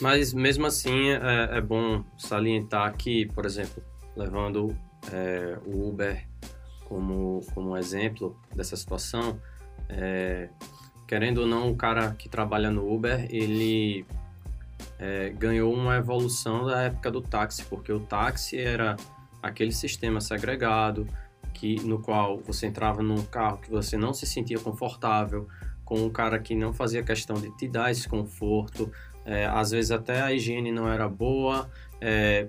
[0.00, 3.82] Mas mesmo assim é, é bom salientar que, por exemplo,
[4.16, 4.74] levando
[5.12, 6.26] é, o Uber
[6.88, 9.38] como, como exemplo dessa situação,
[9.88, 10.48] é,
[11.06, 14.04] querendo ou não, o cara que trabalha no Uber, ele
[14.98, 18.96] é, ganhou uma evolução da época do táxi, porque o táxi era
[19.42, 21.06] aquele sistema segregado,
[21.54, 25.48] que, no qual você entrava num carro que você não se sentia confortável,
[25.84, 28.90] com um cara que não fazia questão de te dar esse conforto,
[29.24, 31.68] é, às vezes até a higiene não era boa,
[32.00, 32.48] é,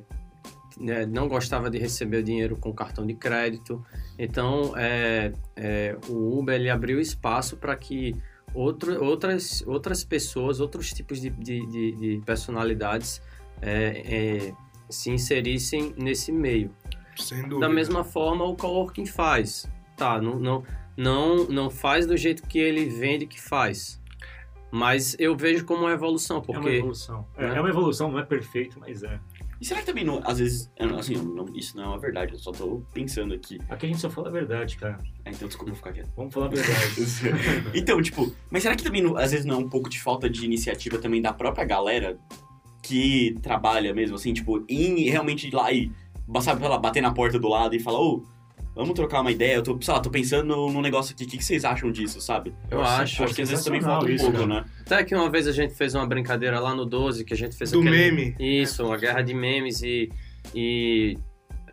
[0.80, 3.84] né, não gostava de receber o dinheiro com cartão de crédito.
[4.18, 8.15] Então, é, é, o Uber ele abriu espaço para que
[8.54, 13.22] outro, outras, outras pessoas, outros tipos de, de, de- de personalidades
[13.62, 14.54] é, é,
[14.89, 16.72] se inserissem nesse meio.
[17.18, 17.60] Sem dúvida.
[17.68, 19.70] Da mesma forma, o coworking faz.
[19.98, 20.63] Tá, não, não,
[20.96, 24.00] não, não faz do jeito que ele vende que faz.
[24.72, 27.28] Mas eu vejo como uma evolução, É uma porque evolução.
[27.36, 27.58] É, né?
[27.58, 29.20] é uma evolução, não é perfeito, mas é.
[29.62, 32.39] E será que também, não, às vezes, assim, não- isso não é uma verdade, eu
[32.39, 33.60] só tô pensando aqui.
[33.69, 34.98] Aqui a gente só fala a verdade, cara.
[35.26, 36.10] Ah, então desculpa eu ficar quieto.
[36.15, 36.95] Vamos falar a verdade.
[37.76, 40.30] então, tipo, mas será que também, não- às vezes, não é um pouco de falta
[40.30, 42.17] de iniciativa também da própria galera
[42.82, 45.91] que trabalha mesmo, assim, tipo, em realmente ir lá e,
[46.41, 48.24] sabe, lá, bater na porta do lado e falar, ô,
[48.75, 51.38] vamos trocar uma ideia, eu tô, sei lá, tô pensando num negócio aqui, o que,
[51.38, 52.53] que vocês acham disso, sabe?
[52.71, 53.23] eu acho.
[53.23, 54.63] Acho que às vezes também falta um isso, pouco, né?
[54.82, 57.55] Até que uma vez a gente fez uma brincadeira lá no 12, que a gente
[57.55, 58.36] fez Do aquele- meme.
[58.39, 60.10] Isso, uma guerra de memes e,
[60.55, 61.17] e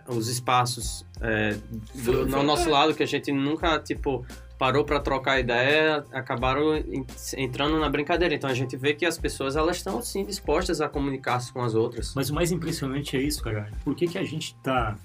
[0.09, 4.25] os espaços é, do- Foi- no nosso lado que a gente nunca, tipo,
[4.59, 7.05] parou pra trocar ideia, acabaram en-
[7.37, 8.35] entrando na brincadeira.
[8.35, 11.75] Então a gente vê que as pessoas, elas estão, sim, dispostas a comunicar-se com as
[11.75, 12.15] outras.
[12.15, 13.71] Mas o mais impressionante é isso, cara.
[13.85, 14.97] Por que, que a gente tá,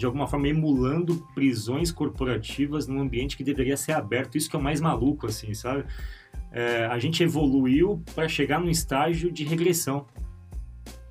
[0.00, 4.38] de alguma forma, emulando prisões corporativas num ambiente que deveria ser aberto?
[4.38, 5.84] Isso que é o mais maluco, assim, sabe?
[6.50, 10.06] É, a gente evoluiu para chegar num estágio de regressão.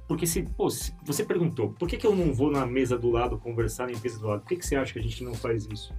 [0.07, 3.11] Porque se, pô, se você perguntou, por que, que eu não vou na mesa do
[3.11, 4.41] lado conversar na empresa do lado?
[4.41, 5.93] Por que, que você acha que a gente não faz isso?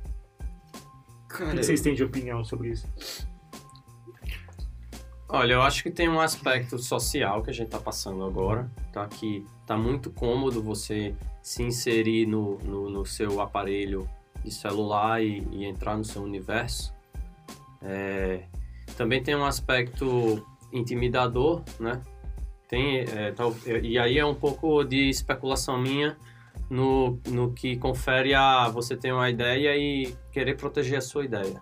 [1.26, 2.88] O que, que vocês têm de opinião sobre isso?
[5.32, 9.06] Olha, eu acho que tem um aspecto social que a gente tá passando agora, tá?
[9.06, 14.08] Que tá muito cômodo você se inserir no, no, no seu aparelho
[14.44, 16.92] de celular e, e entrar no seu universo.
[17.80, 18.42] É,
[18.96, 22.02] também tem um aspecto intimidador, né?
[22.68, 26.16] Tem, é, tal- e aí é um pouco de especulação minha
[26.68, 31.60] no, no que confere a você ter uma ideia e querer proteger a sua ideia.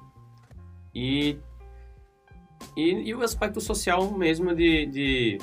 [0.95, 1.39] E
[2.81, 5.39] e, e o aspecto social mesmo de, de,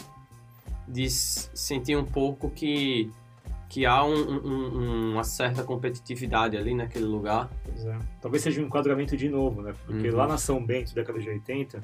[0.87, 3.11] de sentir um pouco que,
[3.69, 7.49] que há um- um- uma certa competitividade ali naquele lugar.
[7.77, 7.99] É.
[8.21, 9.73] Talvez seja um enquadramento de novo, né?
[9.85, 10.15] Porque Uhum.
[10.15, 11.81] lá na São Bento, década de 80,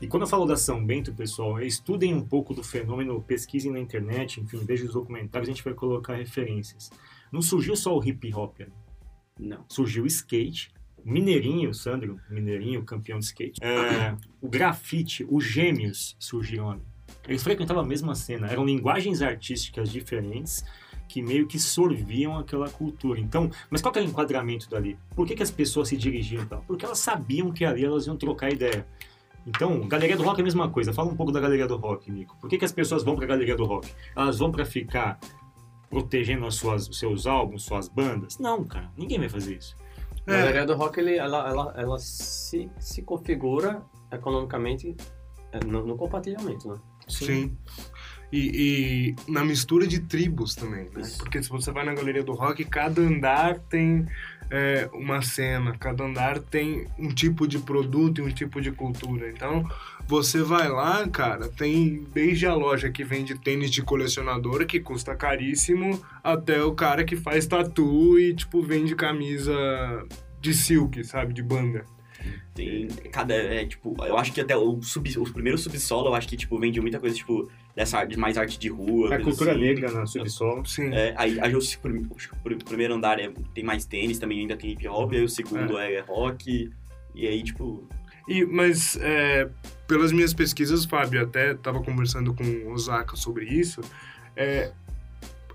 [0.00, 3.80] e quando eu falo da São Bento, pessoal, estudem um pouco do fenômeno, pesquisem na
[3.80, 6.90] internet, enfim, vejam os documentários, a gente vai colocar referências.
[7.32, 8.72] Não surgiu só o hip hop, ali.
[9.38, 9.64] Não.
[9.68, 10.70] surgiu o skate,
[11.06, 16.82] Mineirinho, Sandro, Mineirinho, campeão de skate, é, o grafite, os gêmeos surgiram ali.
[17.28, 20.64] Eles frequentavam a mesma cena, eram linguagens artísticas diferentes
[21.08, 23.20] que meio que sorviam aquela cultura.
[23.20, 24.98] Então, mas qual que era o enquadramento dali?
[25.14, 26.64] Por que, que as pessoas se dirigiam tal?
[26.66, 28.84] Porque elas sabiam que ali elas iam trocar ideia.
[29.46, 30.92] Então, Galeria do Rock é a mesma coisa.
[30.92, 32.36] Fala um pouco da Galeria do Rock, Nico.
[32.40, 33.88] Por que, que as pessoas vão pra Galeria do Rock?
[34.16, 35.20] Elas vão pra ficar
[35.88, 38.38] protegendo as suas, seus álbuns, suas bandas?
[38.40, 38.90] Não, cara.
[38.96, 39.76] Ninguém vai fazer isso.
[40.26, 40.38] A É.
[40.40, 44.96] galeria do rock, ele, ela, ela, ela se, se configura economicamente
[45.52, 46.76] é, no, no compartilhamento, né?
[47.08, 47.56] Sim.
[48.32, 51.02] E, e na mistura de tribos também, né?
[51.02, 51.18] Isso.
[51.18, 54.04] Porque se você vai na galeria do rock, cada andar tem
[54.50, 59.30] é, uma cena, cada andar tem um tipo de produto e um tipo de cultura.
[59.30, 59.64] Então,
[60.06, 65.16] você vai lá, cara, tem desde a loja que vende tênis de colecionador, que custa
[65.16, 69.54] caríssimo, até o cara que faz tatu e, tipo, vende camisa
[70.40, 71.32] de silk, sabe?
[71.32, 71.84] De banda.
[72.54, 76.28] Tem cada, é, tipo, eu acho que até o, sub, o primeiro subsolo, eu acho
[76.28, 79.08] que, tipo, vende muita coisa, tipo, dessa arte, mais arte de rua.
[79.08, 79.60] Coisa cultura assim.
[79.60, 80.64] negra na subsolo.
[80.64, 80.94] Sim.
[80.94, 84.86] É, aí, aí o, o primeiro andar é, tem mais tênis, também ainda tem hip
[84.88, 86.70] hop, aí o segundo é, rock,
[87.14, 87.86] e aí, tipo,
[88.28, 89.48] E, mas, é,
[89.86, 93.80] pelas minhas pesquisas, Fábio, até estava conversando com o Zaka sobre isso,
[94.34, 94.72] é,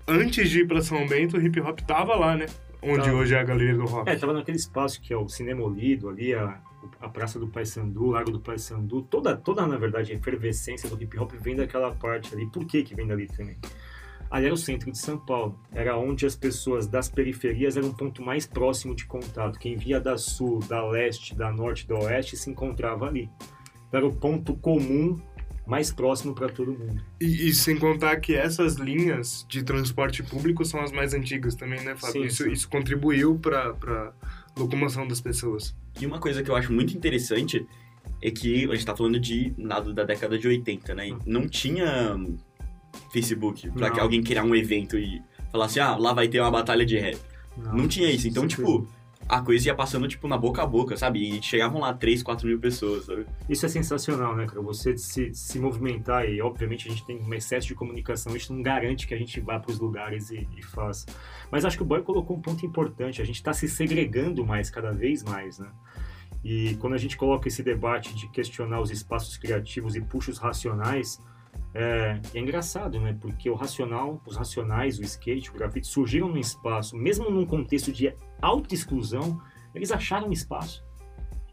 [0.06, 2.46] antes de ir para São Bento, o hip hop tava lá, né?
[2.82, 3.16] Onde Tava.
[3.16, 4.10] hoje é a Galeria do Rock.
[4.10, 6.60] É, tava naquele espaço que é o Cinema Olido, ali a,
[7.00, 9.02] a Praça do Paissandu, o Lago do Paissandu.
[9.02, 12.50] Toda, toda, na verdade, a efervescência do hip hop vem daquela parte ali.
[12.50, 13.56] Por que que vem dali também?
[14.32, 15.60] Ali era o centro de São Paulo.
[15.70, 19.58] Era onde as pessoas das periferias eram um ponto mais próximo de contato.
[19.58, 23.28] Quem via da sul, da leste, da norte, da oeste se encontrava ali.
[23.88, 25.20] Então, Era o ponto comum
[25.66, 27.04] mais próximo para todo mundo.
[27.20, 31.84] E, e sem contar que essas linhas de transporte público são as mais antigas também,
[31.84, 32.22] né, Fábio?
[32.22, 32.52] Sim, isso, sim.
[32.52, 34.12] isso contribuiu para a
[34.58, 35.76] locomoção das pessoas.
[36.00, 37.66] E uma coisa que eu acho muito interessante
[38.22, 41.08] é que a gente tá falando de nada da década de 80, né?
[41.08, 42.38] E não tinha hum,
[43.12, 43.94] Facebook pra Não.
[43.94, 46.98] que alguém criar um evento e falar assim, ah, lá vai ter uma batalha de
[46.98, 47.18] rap.
[47.56, 48.26] Não, tinha isso.
[48.26, 48.88] Então, tipo,
[49.28, 51.20] a coisa ia passando, tipo, na boca a boca, sabe?
[51.20, 53.26] E chegavam lá 3, 4 mil pessoas, sabe?
[53.48, 54.62] Isso é sensacional, né, cara?
[54.62, 58.62] Você se, se movimentar e, obviamente, a gente tem um excesso de comunicação, isso não
[58.62, 61.06] garante que a gente vá para os lugares e, e faça.
[61.50, 64.70] Mas acho que o Boy colocou um ponto importante, a gente está se segregando mais,
[64.70, 65.68] cada vez mais, né?
[66.44, 70.38] E quando a gente coloca esse debate de questionar os espaços criativos e puxa os
[70.38, 71.20] racionais,
[71.74, 73.16] é, é engraçado, né?
[73.20, 77.92] Porque o racional, os racionais, o skate, o grafite surgiram num espaço, mesmo num contexto
[77.92, 79.40] de autoexclusão,
[79.74, 80.84] eles acharam espaço.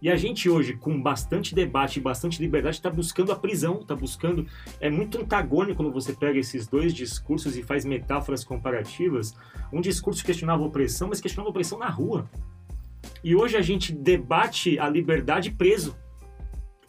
[0.02, 3.94] E a gente hoje, com bastante debate e bastante liberdade, está buscando a prisão, está
[3.94, 4.48] buscando.
[4.80, 9.36] É muito antagônico quando você pega esses dois discursos e faz metáforas comparativas.
[9.74, 12.30] Um discurso questionava a opressão, mas questionava a opressão na rua.
[13.22, 15.98] E hoje a gente debate a liberdade preso.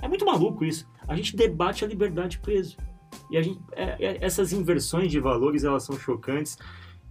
[0.01, 0.89] É muito maluco isso.
[1.09, 2.77] A gente debate a liberdade preso.
[3.31, 6.59] E a gente, é, é, essas inversões de valores elas são chocantes.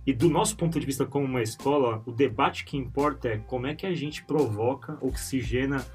[0.06, 3.68] E do nosso ponto de vista como uma escola, o debate que importa é como
[3.68, 5.86] é que a gente provoca, oxigena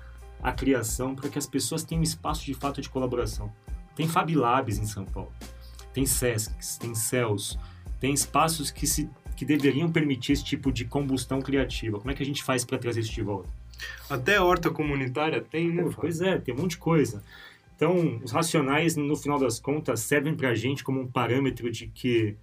[0.43, 3.51] a criação para que as pessoas tenham espaço de fato de colaboração.
[3.97, 5.33] Tem Fab Labs em São Paulo,
[5.93, 7.59] tem SESCs, tem CELS,
[7.99, 11.99] tem espaços que, se, que deveriam permitir esse tipo de combustão criativa.
[11.99, 13.49] Como é que a gente faz para trazer isso de volta?
[14.09, 15.83] Até horta comunitária tem, né?
[15.83, 17.23] Pô, pois é, tem um monte de coisa.
[17.75, 21.89] Então, os racionais, no final das contas, servem para a gente como um parâmetro de
[21.89, 22.37] que,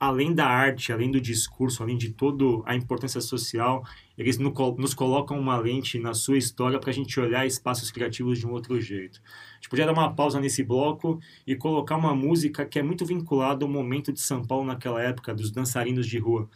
[0.00, 3.84] além da arte, além do discurso, além de toda a importância social,
[4.16, 8.46] eles nos colocam uma lente na sua história para a gente olhar espaços criativos de
[8.46, 9.20] um outro jeito.
[9.52, 13.04] A gente podia dar uma pausa nesse bloco e colocar uma música que é muito
[13.04, 16.48] vinculada ao momento de São Paulo naquela época, dos dançarinos de rua.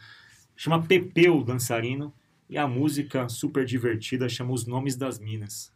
[0.55, 2.13] Chama Pepeu o Dançarino,
[2.51, 5.71] e a música super divertida chama Os Nomes das Minas.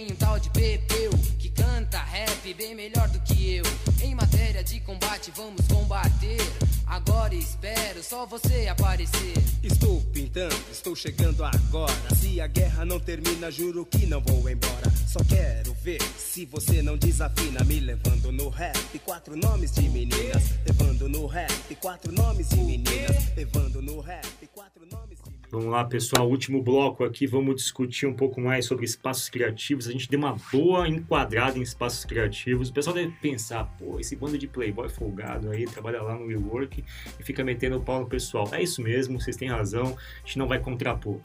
[0.00, 3.64] Tem um tal de Pepeu que canta rap bem melhor do que eu.
[4.02, 6.40] Em matéria de combate, vamos combater.
[6.86, 9.34] Agora espero só você aparecer.
[9.62, 12.14] Estou pintando, estou chegando agora.
[12.16, 14.90] Se a guerra não termina, juro que não vou embora.
[15.06, 17.62] Só quero ver se você não desafina.
[17.64, 20.42] Me levando no rap, quatro nomes de meninas.
[20.66, 23.36] Levando no rap, quatro nomes de meninas.
[23.36, 24.26] Levando no rap,
[25.50, 29.88] Vamos lá, pessoal, último bloco aqui, vamos discutir um pouco mais sobre espaços criativos.
[29.88, 32.68] A gente deu uma boa enquadrada em espaços criativos.
[32.68, 36.84] O pessoal deve pensar, pô, esse bando de playboy folgado aí, trabalha lá no WeWork
[37.18, 38.48] e fica metendo o pau no pessoal.
[38.52, 41.18] É isso mesmo, vocês têm razão, a gente não vai contrapor.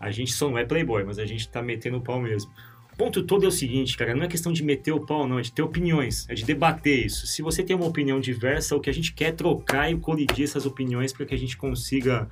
[0.00, 2.50] A gente só não é playboy, mas a gente tá metendo o pau mesmo.
[2.92, 5.38] O ponto todo é o seguinte, cara, não é questão de meter o pau, não,
[5.38, 7.24] é de ter opiniões, é de debater isso.
[7.28, 10.42] Se você tem uma opinião diversa, o que a gente quer é trocar e colidir
[10.42, 12.28] essas opiniões para que a gente consiga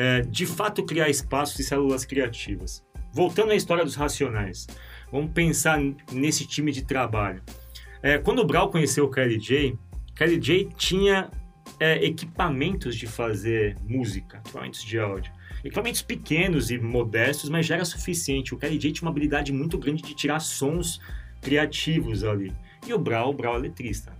[0.00, 2.82] é, de fato criar espaços e células criativas.
[3.12, 4.66] Voltando à história dos racionais,
[5.12, 5.78] vamos pensar
[6.10, 7.42] nesse time de trabalho.
[8.02, 9.76] É, quando o Brau conheceu o KLJ,
[10.14, 11.30] KLJ tinha
[11.78, 15.30] é, equipamentos de fazer música, equipamentos de áudio.
[15.62, 18.54] Equipamentos pequenos e modestos, mas já era suficiente.
[18.54, 20.98] O KLJ tinha uma habilidade muito grande de tirar sons
[21.42, 22.50] criativos ali.
[22.86, 24.16] E o Brau, o Brau é letrista.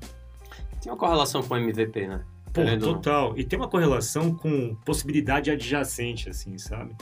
[0.82, 2.22] Tem uma correlação com o MVP, né?
[2.52, 3.38] Pô, total.
[3.38, 6.94] E tem uma correlação com possibilidade adjacente, assim, sabe?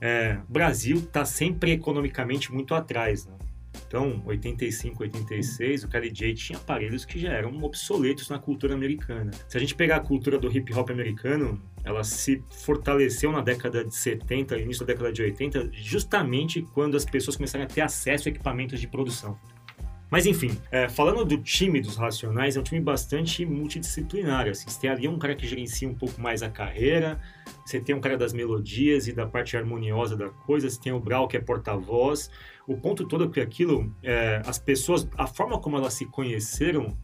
[0.00, 3.34] É, Brasil está sempre economicamente muito atrás, né?
[3.86, 9.30] Então, 85, 86, o KLJ tinha aparelhos que já eram obsoletos na cultura americana.
[9.48, 13.84] Se a gente pegar a cultura do hip hop americano, ela se fortaleceu na década
[13.84, 18.28] de 70, início da década de 80, justamente quando as pessoas começaram a ter acesso
[18.28, 19.38] a equipamentos de produção.
[20.10, 24.48] Mas enfim, é, falando do time dos Racionais, é um time bastante multidisciplinar.
[24.48, 27.20] Assim, você tem ali um cara que gerencia um pouco mais a carreira,
[27.64, 31.00] você tem um cara das melodias e da parte harmoniosa da coisa, você tem o
[31.00, 32.30] Brau que é porta-voz.
[32.66, 36.96] O ponto todo é que aquilo, é, as pessoas, a forma como elas se conheceram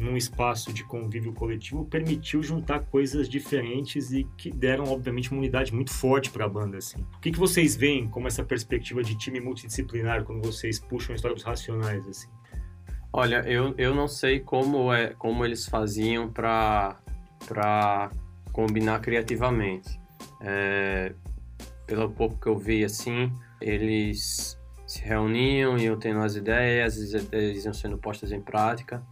[0.00, 5.74] num espaço de convívio coletivo permitiu juntar coisas diferentes e que deram, obviamente, uma unidade
[5.74, 6.78] muito forte para a banda.
[6.78, 6.98] Assim.
[7.16, 11.16] O que, que vocês veem como essa perspectiva de time multidisciplinar quando vocês puxam a
[11.16, 12.06] história dos Racionais?
[12.08, 12.28] Assim?
[13.12, 18.10] Olha, eu, eu não sei como, é, como eles faziam para
[18.52, 20.00] combinar criativamente.
[20.40, 21.12] É,
[21.86, 27.64] pelo pouco que eu vi, assim, eles se reuniam, iam tendo as ideias, as ideias
[27.64, 29.04] iam sendo postas em prática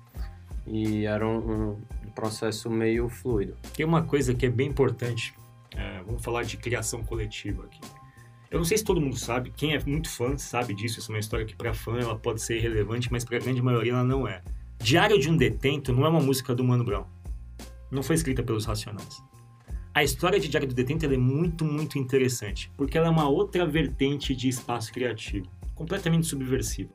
[0.70, 3.56] e era um, um processo meio fluido.
[3.74, 5.34] Tem uma coisa que é bem importante,
[5.76, 7.80] é, vamos falar de criação coletiva aqui.
[8.50, 11.14] Eu não sei se todo mundo sabe, quem é muito fã sabe disso, essa é
[11.14, 14.04] uma história que para fã ela pode ser irrelevante, mas para a grande maioria ela
[14.04, 14.42] não é.
[14.80, 17.04] Diário de um Detento não é uma música do Mano Brown.
[17.90, 19.22] Não foi escrita pelos Racionais.
[19.94, 23.66] A história de Diário do Detento é muito, muito interessante, porque ela é uma outra
[23.66, 26.90] vertente de espaço criativo, completamente subversiva.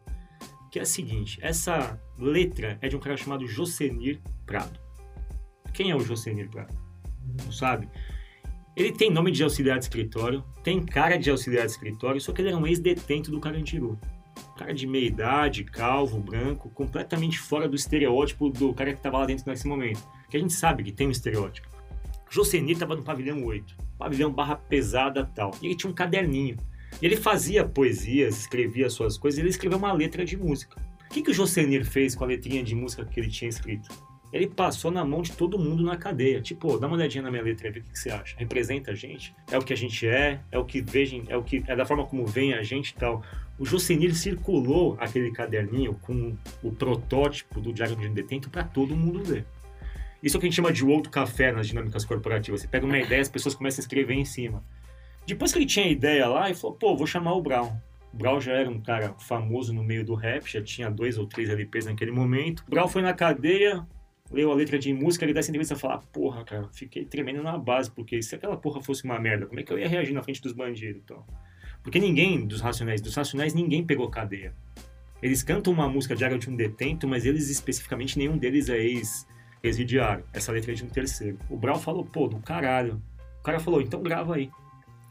[0.73, 4.79] Que é a seguinte, essa letra é de um cara chamado Josenir Prado.
[5.71, 6.75] Quem é o Josenir Prado?
[7.45, 7.87] Não sabe?
[8.75, 12.41] Ele tem nome de auxiliar de escritório, tem cara de auxiliar de escritório, só que
[12.41, 13.99] ele era um ex-detento do Carandiru.
[14.57, 19.27] Cara de meia idade, calvo, branco, completamente fora do estereótipo do cara que estava lá
[19.27, 20.01] dentro nesse momento.
[20.27, 21.67] Que a gente sabe que tem um estereótipo.
[22.31, 25.51] Josenir estava no pavilhão 8, pavilhão barra pesada tal.
[25.61, 26.57] E ele tinha um caderninho.
[27.03, 30.81] Ele fazia poesias, escrevia suas coisas, ele escreveu uma letra de música.
[31.05, 33.89] O que, que o Josenir fez com a letrinha de música que ele tinha escrito?
[34.31, 36.39] Ele passou na mão de todo mundo na cadeia.
[36.39, 38.37] Tipo, dá uma olhadinha na minha letra e vê o que, que você acha.
[38.37, 39.35] Representa a gente?
[39.51, 40.39] É o que a gente é?
[40.49, 41.23] É o que vejam?
[41.27, 43.21] É o que é da forma como vem a gente e tal.
[43.59, 48.95] O Josenir circulou aquele caderninho com o protótipo do Diário de um Detento para todo
[48.95, 49.45] mundo ler.
[50.23, 52.61] Isso é o que a gente chama de outro café nas dinâmicas corporativas.
[52.61, 54.63] Você pega uma ideia, as pessoas começam a escrever em cima.
[55.25, 57.71] Depois que ele tinha a ideia lá, ele falou, pô, vou chamar o Brown.
[58.13, 61.25] O Brown já era um cara famoso no meio do rap, já tinha dois ou
[61.25, 62.63] três LPs naquele momento.
[62.67, 63.85] O Brown foi na cadeia,
[64.31, 67.41] leu a letra de música, ele dá essa entrevista e fala, porra, cara, fiquei tremendo
[67.41, 70.13] na base, porque se aquela porra fosse uma merda, como é que eu ia reagir
[70.13, 71.25] na frente dos bandidos e tal?
[71.81, 74.53] Porque ninguém dos Racionais, dos Racionais ninguém pegou cadeia.
[75.21, 78.77] Eles cantam uma música de área de um detento, mas eles especificamente, nenhum deles é
[78.77, 79.27] ex
[79.61, 80.25] presidiário.
[80.33, 81.39] Essa letra é de um terceiro.
[81.49, 83.01] O Brau falou, pô, do caralho.
[83.39, 84.51] O cara falou, então grava aí.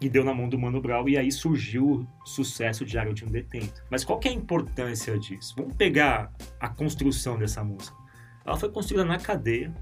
[0.02, 3.24] E deu na mão do Mano Brau e aí surgiu o sucesso de Área de
[3.24, 3.82] um Detento.
[3.88, 5.54] Mas qual que é a importância disso?
[5.56, 7.96] Vamos pegar a construção dessa música.
[8.44, 9.72] Ela foi construída na cadeia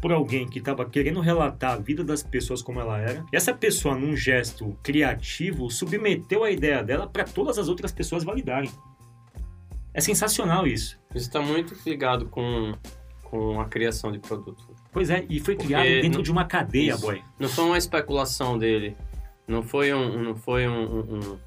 [0.00, 3.24] por alguém que estava querendo relatar a vida das pessoas como ela era.
[3.32, 8.24] E essa pessoa, num gesto criativo, submeteu a ideia dela para todas as outras pessoas
[8.24, 8.70] validarem.
[9.94, 10.98] É sensacional isso.
[11.14, 12.74] Isso está muito ligado com,
[13.22, 14.68] com a criação de produto.
[14.90, 17.00] Pois é, e foi Porque criado dentro não- de uma cadeia, Isso.
[17.00, 17.22] boy.
[17.38, 18.94] Não foi uma especulação dele.
[19.46, 21.38] Não foi, um, não foi um- um- um-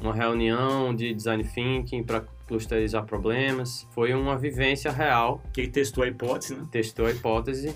[0.00, 3.86] uma reunião de design thinking para clusterizar problemas.
[3.92, 5.42] Foi uma vivência real.
[5.52, 6.66] Que ele testou a hipótese, né?
[6.70, 7.74] Testou a hipótese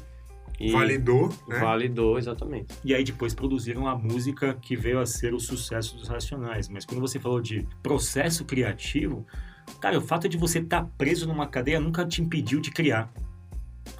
[0.59, 1.59] e Validou, né?
[1.59, 2.73] validou exatamente.
[2.85, 6.69] E aí depois produziram a música que veio a ser o sucesso dos Racionais.
[6.69, 9.27] Mas quando você falou de processo criativo,
[9.81, 13.13] cara, o fato de você estar preso numa cadeia nunca te impediu de criar.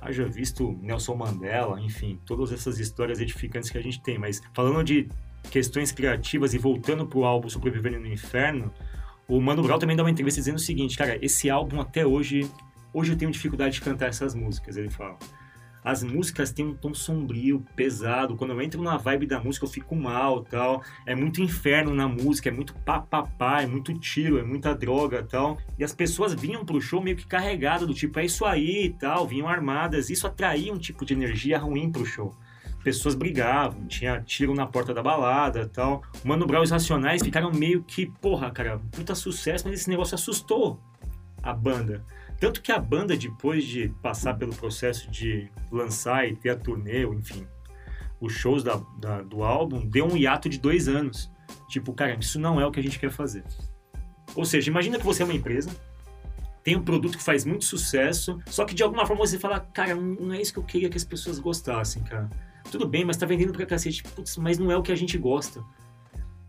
[0.01, 4.19] Haja visto Nelson Mandela, enfim, todas essas histórias edificantes que a gente tem.
[4.19, 5.09] Mas falando de
[5.51, 8.73] questões criativas e voltando pro álbum Sobrevivendo no Inferno,
[9.27, 12.51] o Mano Brown também dá uma entrevista dizendo o seguinte, cara, esse álbum até hoje,
[12.93, 15.17] hoje eu tenho dificuldade de cantar essas músicas, ele fala.
[15.85, 18.37] As músicas têm um tom sombrio, pesado.
[18.37, 20.83] Quando eu entro na vibe da música, eu fico mal tal.
[21.05, 25.59] É muito inferno na música, é muito papapá, é muito tiro, é muita droga tal.
[25.79, 29.27] E as pessoas vinham pro show meio que carregadas, do tipo, é isso aí tal,
[29.27, 30.09] vinham armadas.
[30.09, 32.35] Isso atraía um tipo de energia ruim pro show.
[32.85, 36.03] Pessoas brigavam, tinha tiro na porta da balada tal.
[36.23, 39.89] O Mano Brown e os Racionais ficaram meio que, porra, cara, puta sucesso, mas esse
[39.91, 40.79] negócio assustou
[41.43, 42.05] a banda.
[42.39, 47.05] Tanto que a banda, depois de passar pelo processo de lançar e ter a turnê,
[47.07, 47.47] ou enfim,
[48.21, 51.31] os shows da, da- do álbum, deu um hiato de dois anos.
[51.71, 53.45] Tipo, cara, isso não é o que a gente quer fazer.
[54.35, 55.71] Ou seja, imagina que você é uma empresa,
[56.63, 59.95] tem um produto que faz muito sucesso, só que de alguma forma você fala, cara,
[59.95, 62.29] não é isso que eu queria que as pessoas gostassem, cara.
[62.75, 64.03] Tudo bem, mas tá vendendo pra cacete.
[64.03, 65.63] Putz, mas não é o que a gente gosta.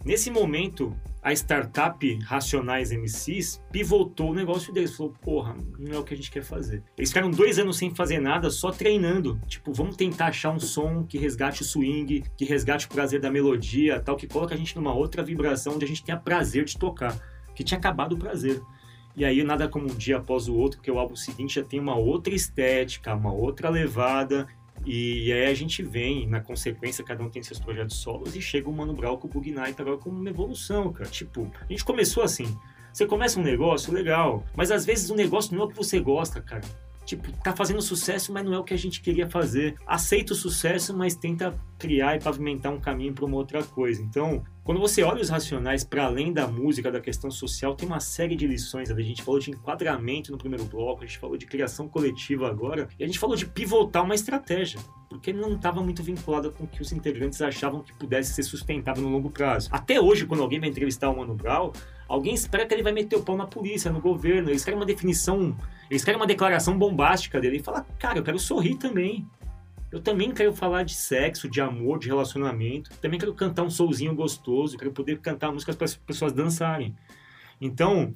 [0.03, 4.97] Nesse momento, a startup Racionais MCs pivotou o negócio deles.
[4.97, 6.81] Falou, porra, não é o que a gente quer fazer.
[6.97, 9.39] Eles ficaram dois anos sem fazer nada, só treinando.
[9.45, 13.29] Tipo, vamos tentar achar um som que resgate o swing, que resgate o prazer da
[13.29, 16.75] melodia, tal, que coloca a gente numa outra vibração onde a gente tenha prazer de
[16.75, 17.15] tocar.
[17.53, 18.63] Que tinha acabado o prazer.
[19.15, 21.79] E aí, nada como um dia após o outro, porque o álbum seguinte já tem
[21.79, 24.47] uma outra estética, uma outra levada.
[24.85, 28.69] E aí a gente vem, na consequência, cada um tem seus projetos solos e chega
[28.69, 31.09] o Mano Brown com o Bug Night agora como uma evolução, cara.
[31.09, 32.55] Tipo, a gente começou assim.
[32.93, 35.99] Você começa um negócio, legal, mas às vezes o negócio não é o que você
[35.99, 36.63] gosta, cara.
[37.05, 39.75] Tipo, tá fazendo sucesso, mas não é o que a gente queria fazer.
[39.85, 44.01] Aceita o sucesso, mas tenta criar e pavimentar um caminho para uma outra coisa.
[44.01, 47.99] Então, quando você olha os racionais para além da música, da questão social, tem uma
[47.99, 48.89] série de lições.
[48.89, 52.89] A gente falou de enquadramento no primeiro bloco, a gente falou de criação coletiva agora,
[52.97, 54.79] e a gente falou de pivotar uma estratégia.
[55.07, 59.03] Porque não estava muito vinculada com o que os integrantes achavam que pudesse ser sustentável
[59.03, 59.69] no longo prazo.
[59.71, 61.71] Até hoje, quando alguém vai entrevistar o Mano Brown,
[62.07, 64.49] alguém espera que ele vai meter o pau na polícia, no governo.
[64.49, 65.55] Eles querem uma definição,
[65.91, 67.57] eles querem uma declaração bombástica dele.
[67.57, 69.27] E fala, cara, eu quero sorrir também.
[69.91, 72.91] Eu também quero falar de sexo, de amor, de relacionamento.
[73.01, 74.77] Também quero cantar um soulzinho gostoso.
[74.77, 76.95] Quero poder cantar músicas para as pessoas dançarem.
[77.61, 78.13] Então,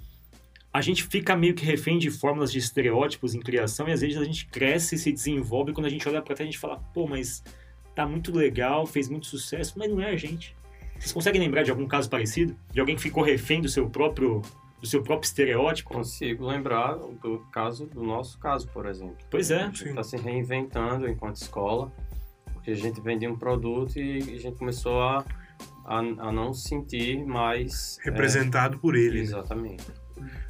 [0.72, 4.18] a gente fica meio que refém de fórmulas de estereótipos em criação e às vezes
[4.18, 5.72] a gente cresce e se desenvolve.
[5.72, 7.44] E quando a gente olha para trás, a gente fala, pô, mas
[7.96, 10.56] tá muito legal, fez muito sucesso, mas não é a gente.
[11.00, 12.56] Vocês conseguem lembrar de algum caso parecido?
[12.72, 14.42] De alguém que ficou refém do seu próprio,
[14.80, 15.90] do seu próprio estereótipo?
[15.90, 19.18] Consigo lembrar do caso, do nosso caso, por exemplo.
[19.30, 19.64] Pois é.
[19.64, 21.92] A gente está se reinventando enquanto escola,
[22.54, 25.26] porque a gente vendia um produto e a gente começou a,
[25.86, 27.98] a, a não se sentir mais...
[28.00, 29.18] é, Representado por ele.
[29.18, 29.22] né?
[29.22, 29.86] exatamente.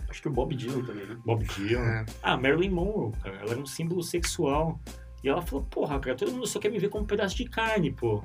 [0.09, 1.17] Acho que o Bob Dylan também, né?
[1.23, 1.81] Bob Dylan.
[1.85, 2.05] É.
[2.23, 3.37] Ah, Marilyn Monroe, cara.
[3.37, 4.79] Ela era um símbolo sexual.
[5.23, 7.45] E ela falou, porra, cara, todo mundo só quer me ver como um pedaço de
[7.45, 8.23] carne, pô.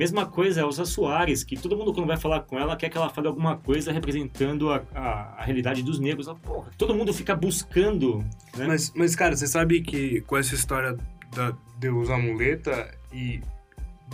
[0.00, 2.96] Mesma coisa a Elsa Soares, que todo mundo quando vai falar com ela quer que
[2.96, 6.26] ela fale alguma coisa representando a, a, a realidade dos negros.
[6.26, 8.18] Ela, porra, todo mundo fica buscando,
[8.56, 8.66] né?
[8.66, 10.96] Mas, mas, cara, você sabe que com essa história
[11.36, 13.42] da, de usar muleta e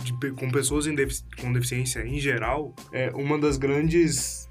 [0.03, 4.46] de com pessoas defici- com deficiência em geral, é uma das grandes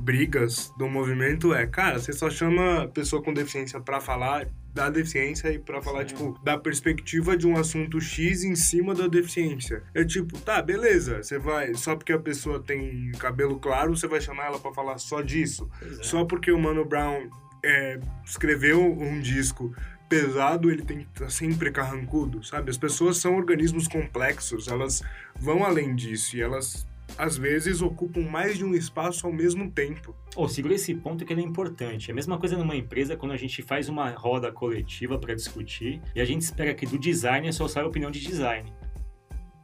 [0.00, 5.50] brigas do movimento é, cara, você só chama pessoa com deficiência pra falar da deficiência
[5.52, 9.82] e pra falar, tipo, da perspectiva de um assunto X em cima da deficiência.
[9.92, 14.20] É tipo, tá, beleza, você vai, só porque a pessoa tem cabelo claro, você vai
[14.20, 15.68] chamar ela pra falar só disso.
[15.82, 16.02] É.
[16.02, 17.28] Só porque o Mano Brown
[17.64, 19.74] é, escreveu um disco
[20.08, 22.70] pesado, ele tem que estar sempre carrancudo, sabe?
[22.70, 25.02] As pessoas são organismos complexos, elas
[25.38, 26.86] vão além disso e elas,
[27.16, 30.14] às vezes, ocupam mais de um espaço ao mesmo tempo.
[30.36, 32.10] Ô, segura esse ponto que ele é importante.
[32.10, 36.00] É a mesma coisa numa empresa quando a gente faz uma roda coletiva para discutir
[36.14, 38.72] e a gente espera que do designer só saia a opinião de design.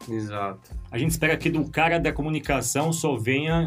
[0.09, 0.71] Exato.
[0.91, 3.67] A gente espera que do cara da comunicação só venha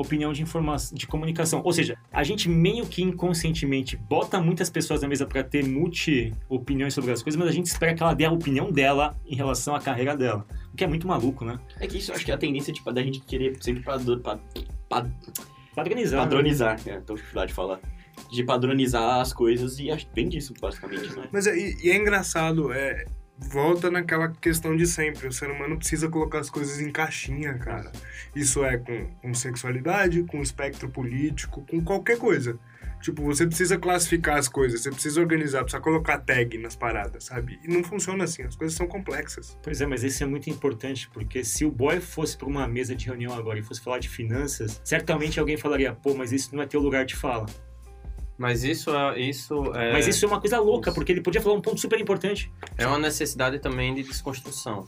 [0.00, 1.60] opinião de informação, de comunicação.
[1.64, 6.32] Ou seja, a gente meio que inconscientemente bota muitas pessoas na mesa para ter multi
[6.48, 9.34] opiniões sobre as coisas, mas a gente espera que ela dê a opinião dela em
[9.34, 10.46] relação à carreira dela.
[10.72, 11.58] O que é muito maluco, né?
[11.80, 14.20] É que isso eu acho que é a tendência tipo, da gente querer sempre padro-
[14.20, 14.38] pa-
[14.88, 15.06] pa-
[15.74, 16.18] Padronizar.
[16.20, 16.24] né?
[16.24, 16.80] padronizar.
[16.86, 17.80] É, tô de falar.
[18.32, 21.28] De padronizar as coisas e acho que vem disso, basicamente, né?
[21.32, 23.04] Mas é, e, e é engraçado, é,
[23.38, 25.28] volta naquela questão de sempre.
[25.28, 27.92] O ser humano precisa colocar as coisas em caixinha, cara.
[28.34, 32.58] Isso é com, com sexualidade, com espectro político, com qualquer coisa.
[33.00, 37.60] Tipo, você precisa classificar as coisas, você precisa organizar, precisa colocar tag nas paradas, sabe?
[37.62, 39.56] E não funciona assim, as coisas são complexas.
[39.62, 42.96] Pois é, mas isso é muito importante, porque se o boy fosse para uma mesa
[42.96, 46.62] de reunião agora e fosse falar de finanças, certamente alguém falaria, pô, mas isso não
[46.62, 47.46] é teu lugar de fala.
[48.38, 50.94] Mas isso é, isso é, Mas isso é uma coisa louca, isso.
[50.94, 52.50] porque ele podia falar um ponto super importante.
[52.76, 54.86] é uma necessidade também de desconstrução.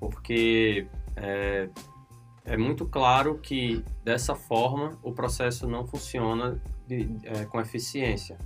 [0.00, 0.86] Porque
[1.16, 1.68] é,
[2.44, 8.36] é muito claro que dessa forma o processo não funciona de- é, com eficiência.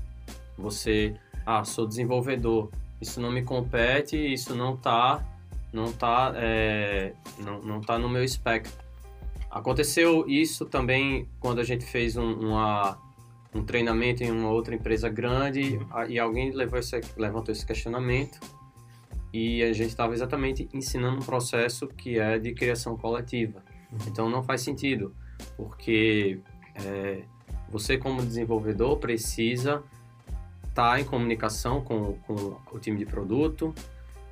[0.59, 1.15] Você,
[1.47, 2.71] ah, sou desenvolvedor,
[3.01, 5.25] isso não me compete, isso não está
[5.73, 8.73] não tá, é, não, não tá no meu espectro.
[9.51, 12.97] Aconteceu isso também quando a gente fez um, uma,
[13.55, 15.79] um treinamento em uma outra empresa grande
[16.09, 18.41] e alguém levou esse, levantou esse questionamento
[19.33, 23.63] e a gente estava exatamente ensinando um processo que é de criação coletiva.
[24.07, 25.15] Então não faz sentido,
[25.57, 26.41] porque
[26.75, 27.23] é,
[27.69, 29.83] você como desenvolvedor precisa
[30.69, 33.75] estar em comunicação com, com o time de produto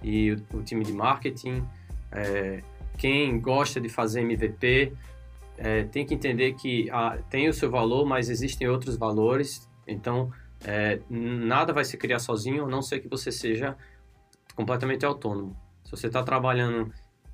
[0.03, 1.65] e o, o time de marketing.
[2.11, 2.63] é,
[2.99, 4.93] quem gosta de fazer MVP
[5.57, 9.69] é, tem que entender que ah, tem o seu valor, mas existem outros valores.
[9.87, 10.31] Então,
[10.65, 13.77] é, nada vai se criar sozinho, a não ser que você seja
[14.55, 15.57] completamente autônomo.
[15.85, 16.93] Se você está trabalhando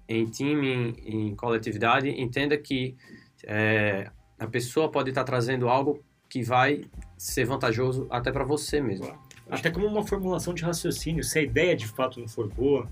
[0.08, 2.96] em time, em, em coletividade, entenda que
[3.44, 6.84] é, a pessoa pode estar trazendo algo que vai
[7.16, 9.12] ser vantajoso até para você mesmo.
[9.50, 11.24] Até como uma formulação de raciocínio.
[11.24, 12.86] Se a ideia de fato não for boa,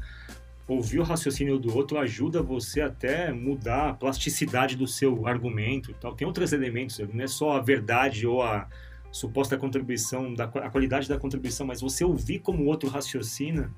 [0.68, 5.94] ouvir o raciocínio do outro ajuda você até mudar a plasticidade do seu argumento e
[5.94, 6.14] tal.
[6.14, 8.66] Tem outros elementos, não é só a verdade ou a
[9.12, 13.72] suposta contribuição, da, a qualidade da contribuição, mas você ouvir como o outro raciocina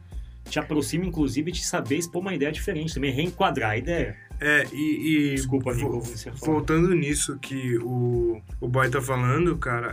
[0.49, 4.16] te aproxima, inclusive, de saber expor uma ideia diferente, também reenquadrar a ideia.
[4.41, 5.32] É, e.
[5.32, 6.32] e Desculpa, Nico, vo-.
[6.36, 9.93] Voltando nisso que o, o boy tá falando, cara,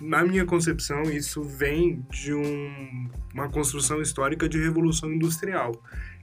[0.00, 5.72] na minha concepção, isso vem de um- uma construção histórica de revolução industrial,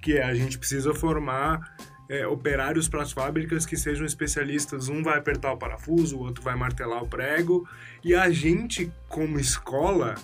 [0.02, 1.76] que é a gente precisa formar
[2.10, 4.88] é, operários para as fábricas que sejam especialistas.
[4.88, 7.68] Um vai apertar o parafuso, o outro vai martelar o prego,
[8.02, 10.16] e a gente, como escola,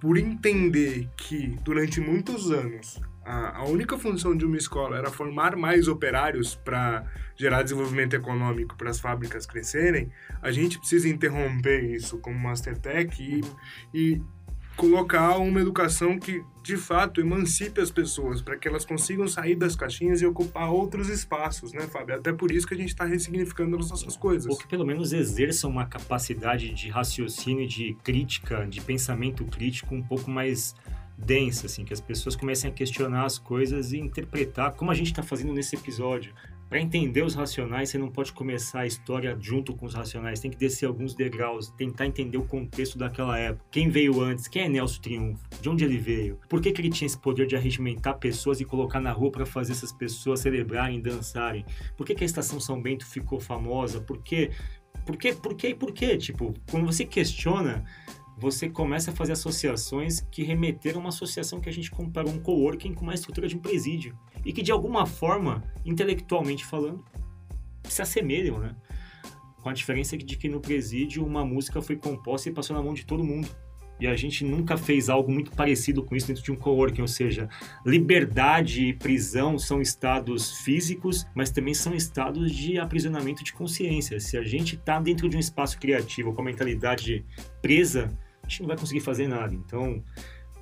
[0.00, 5.54] por entender que durante muitos anos a, a única função de uma escola era formar
[5.54, 7.04] mais operários para
[7.36, 10.10] gerar desenvolvimento econômico para as fábricas crescerem,
[10.40, 13.44] a gente precisa interromper isso como Mastertech e,
[13.94, 14.22] e
[14.74, 19.76] colocar uma educação que de fato emancipe as pessoas para que elas consigam sair das
[19.76, 22.14] caixinhas e ocupar outros espaços, né, Fábio?
[22.14, 24.50] Até por isso que a gente está ressignificando as nossas coisas.
[24.50, 30.02] Ou que pelo menos exerçam uma capacidade de raciocínio, de crítica, de pensamento crítico um
[30.02, 30.74] pouco mais
[31.18, 35.08] densa, assim, que as pessoas comecem a questionar as coisas e interpretar, como a gente
[35.08, 36.32] está fazendo nesse episódio.
[36.68, 40.50] Para entender os racionais, você não pode começar a história junto com os racionais, tem
[40.50, 43.64] que descer alguns degraus, tentar entender o contexto daquela época.
[43.70, 44.46] Quem veio antes?
[44.46, 45.42] Quem é Nelson Triunfo?
[45.62, 46.38] De onde ele veio?
[46.46, 49.46] Por que, que ele tinha esse poder de arregimentar pessoas e colocar na rua para
[49.46, 51.64] fazer essas pessoas celebrarem, dançarem?
[51.96, 53.98] Por que, que a Estação São Bento ficou famosa?
[53.98, 54.50] Por quê?
[55.06, 55.32] Por quê?
[55.32, 55.74] Por quê?
[55.74, 56.18] Por quê?
[56.18, 57.82] Tipo, quando você questiona,
[58.38, 62.38] você começa a fazer associações que remeteram a uma associação que a gente comparou um
[62.38, 64.16] coworking com uma estrutura de um presídio.
[64.44, 67.04] E que, de alguma forma, intelectualmente falando,
[67.84, 68.76] se assemelham, né?
[69.60, 72.94] Com a diferença de que no presídio uma música foi composta e passou na mão
[72.94, 73.48] de todo mundo.
[74.00, 77.08] E a gente nunca fez algo muito parecido com isso dentro de um coworking, ou
[77.08, 77.48] seja,
[77.84, 84.20] liberdade e prisão são estados físicos, mas também são estados de aprisionamento de consciência.
[84.20, 87.24] Se a gente está dentro de um espaço criativo com a mentalidade
[87.60, 88.16] presa,
[88.48, 89.54] a gente não vai conseguir fazer nada.
[89.54, 90.02] Então,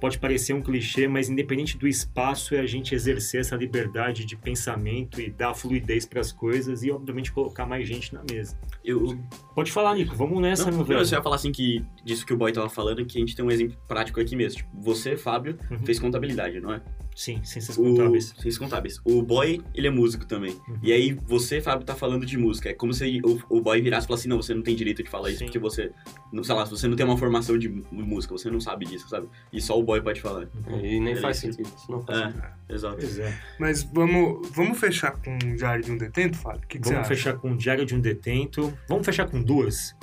[0.01, 4.37] pode parecer um clichê, mas independente do espaço, é a gente exercer essa liberdade de
[4.37, 8.59] pensamento e dar fluidez para as coisas e, obviamente, colocar mais gente na mesa.
[8.85, 9.19] Eu,
[9.55, 11.01] Pode falar, Nico, vamos nessa, não, meu velho.
[11.01, 13.35] eu só ia falar assim que disso que o boy tava falando, que a gente
[13.35, 14.59] tem um exemplo prático aqui mesmo.
[14.59, 15.79] Tipo, você, Fábio, Uhum.
[15.79, 16.83] fez contabilidade, não é?
[17.17, 17.83] Sim, ciências O...
[17.83, 18.27] contábeis.
[18.27, 19.01] Ciências contábeis.
[19.03, 20.53] O boy, ele é músico também.
[20.69, 20.79] Uhum.
[20.83, 22.69] E aí, você, Fábio, tá falando de música.
[22.69, 25.03] É como se o, o boy virasse e falasse assim, não, você não tem direito
[25.03, 25.47] de falar isso, Sim.
[25.47, 25.91] porque você,
[26.31, 29.29] não, sei lá, você não tem uma formação de música, você não sabe disso, sabe?
[29.51, 30.47] E só o boy pode falar.
[30.69, 31.21] E nem Beleza.
[31.23, 31.67] faz sentido.
[31.75, 32.45] Isso não faz É, sentido.
[32.69, 32.97] exato.
[32.99, 33.41] Pois é.
[33.59, 36.61] Mas vamos, vamos fechar com o Diário de um Detento, Fábio?
[36.65, 37.17] O que, que você Vamos acha?
[37.17, 38.77] fechar com Diário de um Detento.
[38.87, 39.95] Vamos fechar com duas.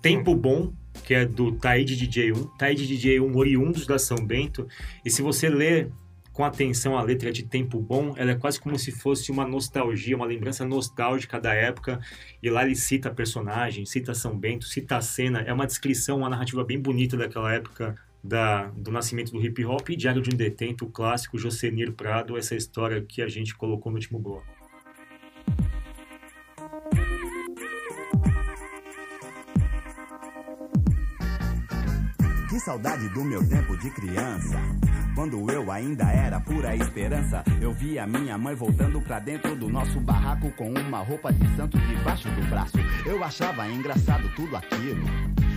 [0.00, 0.72] Tempo Bom,
[1.04, 2.56] que é do Taíde DJ1.
[2.56, 4.68] Taíde DJ1, oriundos da São Bento.
[5.04, 5.90] E se você ler
[6.32, 10.16] com atenção a letra de Tempo Bom, ela é quase como se fosse uma nostalgia,
[10.16, 12.00] uma lembrança nostálgica da época.
[12.42, 15.40] E lá ele cita personagem, cita São Bento, cita a cena.
[15.40, 19.90] É uma descrição, uma narrativa bem bonita daquela época da, do nascimento do hip hop.
[19.90, 23.90] E Diário de um Detento, o clássico Josenir Prado, essa história que a gente colocou
[23.90, 24.59] no último bloco.
[32.60, 34.54] Que saudade do meu tempo de criança.
[35.14, 39.98] Quando eu ainda era pura esperança, eu via minha mãe voltando pra dentro do nosso
[39.98, 42.76] barraco com uma roupa de santo debaixo do braço.
[43.06, 45.06] Eu achava engraçado tudo aquilo.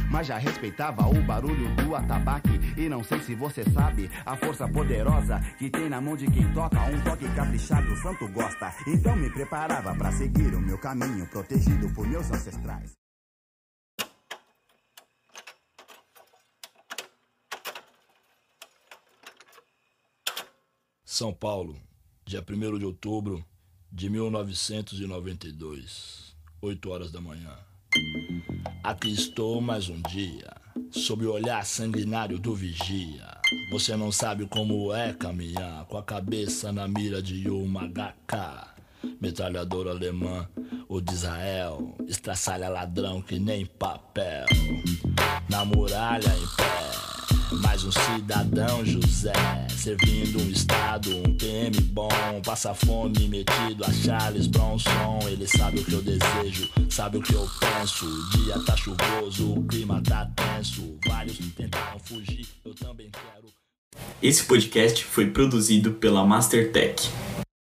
[0.10, 2.58] Mas já respeitava o barulho do atabaque.
[2.78, 6.54] E não sei se você sabe a força poderosa que tem na mão de quem
[6.54, 6.80] toca.
[6.84, 8.74] Um toque caprichado, o santo gosta.
[8.88, 13.03] Então me preparava pra seguir o meu caminho, protegido por meus ancestrais.
[21.14, 21.78] São Paulo,
[22.26, 23.46] dia 1 de outubro
[23.92, 27.56] de 1992, 8 horas da manhã.
[28.84, 30.52] Aqui estou mais um dia,
[30.90, 33.28] sob o olhar sanguinário do vigia.
[33.70, 38.74] Você não sabe como é caminhar com a cabeça na mira de uma HK.
[39.22, 40.50] Metralhadora alemã
[40.90, 44.48] ou de Israel, estraçalha ladrão que nem papel.
[45.48, 47.13] Na muralha em pé,
[47.62, 49.34] mais um cidadão José,
[49.70, 52.10] servindo um estado, um PM bom,
[52.46, 55.20] passa fome metido a Charles Bronson.
[55.28, 58.06] Ele sabe o que eu desejo, sabe o que eu penso.
[58.06, 60.98] O dia tá chuvoso, o clima tá tenso.
[61.06, 63.48] Vários tentaram fugir, eu também quero.
[64.22, 67.10] Esse podcast foi produzido pela Mastertech.